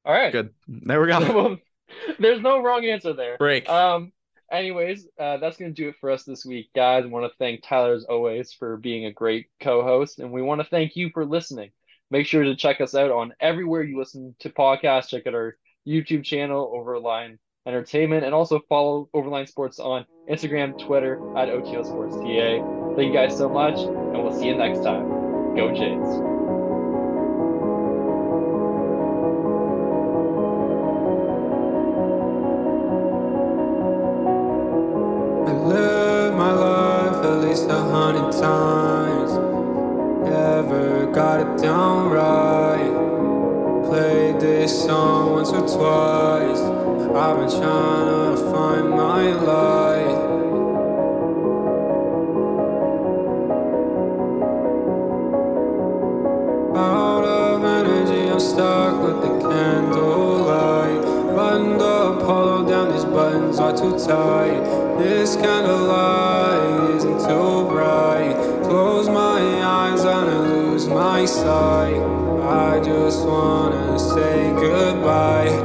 All 0.04 0.14
right. 0.14 0.32
good. 0.32 0.50
There 0.68 1.00
we 1.00 1.08
go. 1.08 1.58
There's 2.20 2.42
no 2.42 2.62
wrong 2.62 2.86
answer 2.86 3.14
there. 3.14 3.38
Break. 3.38 3.70
Um, 3.70 4.12
anyways, 4.52 5.08
uh, 5.20 5.38
that's 5.38 5.58
gonna 5.58 5.72
do 5.72 5.90
it 5.90 5.96
for 6.00 6.12
us 6.12 6.24
this 6.24 6.46
week, 6.46 6.70
guys. 6.76 7.04
I 7.04 7.08
want 7.08 7.32
to 7.32 7.38
thank 7.38 7.64
Tyler 7.64 7.94
as 7.94 8.06
always 8.06 8.54
for 8.54 8.78
being 8.78 9.06
a 9.06 9.14
great 9.14 9.48
co-host, 9.62 10.20
and 10.20 10.32
we 10.32 10.42
want 10.42 10.62
to 10.62 10.68
thank 10.68 10.96
you 10.96 11.10
for 11.14 11.26
listening. 11.26 11.72
Make 12.12 12.28
sure 12.28 12.44
to 12.44 12.56
check 12.56 12.80
us 12.80 12.94
out 12.94 13.12
on 13.12 13.34
everywhere 13.40 13.84
you 13.84 13.98
listen 13.98 14.36
to 14.40 14.50
podcasts. 14.50 15.08
Check 15.08 15.26
out 15.28 15.34
our 15.34 15.58
YouTube 15.88 16.24
channel, 16.24 16.72
Overline 16.76 17.38
Entertainment, 17.66 18.26
and 18.26 18.34
also 18.34 18.60
follow 18.70 19.10
Overline 19.16 19.48
Sports 19.48 19.80
on 19.80 20.06
Instagram, 20.30 20.78
Twitter 20.78 21.16
at 21.38 21.50
OTO 21.50 21.84
Sports 21.84 22.16
TA. 22.16 22.96
Thank 22.96 23.08
you 23.08 23.14
guys 23.14 23.36
so 23.36 23.50
much, 23.50 23.80
and 23.80 24.24
we'll 24.24 24.38
see 24.38 24.48
you 24.48 24.56
next 24.56 24.84
time. 24.84 25.56
Go 25.56 25.74
Jays. 25.74 26.33
Times. 38.44 39.32
Never 40.30 41.06
got 41.14 41.40
it 41.40 41.62
down 41.64 42.12
right. 42.12 42.94
Played 43.88 44.42
this 44.42 44.84
song 44.84 45.32
once 45.32 45.52
or 45.52 45.62
twice. 45.62 46.60
I've 47.22 47.38
been 47.40 47.52
trying 47.62 48.36
to 48.36 48.52
find 48.52 48.90
my 48.90 49.24
light. 49.52 50.20
Out 56.76 57.24
of 57.24 57.64
energy, 57.64 58.30
I'm 58.30 58.42
stuck 58.42 58.94
with 59.06 59.22
the 59.22 59.34
candlelight. 59.48 61.02
Buttoned 61.34 61.82
up, 61.82 62.20
pulled 62.24 62.68
down, 62.68 62.92
these 62.92 63.06
buttons 63.06 63.60
are 63.60 63.76
too 63.78 63.98
tight. 63.98 64.64
This 65.00 65.38
candlelight 65.38 66.13
my 71.14 71.26
sight. 71.26 72.02
I 72.42 72.80
just 72.80 73.24
wanna 73.28 74.00
say 74.00 74.52
goodbye, 74.66 75.63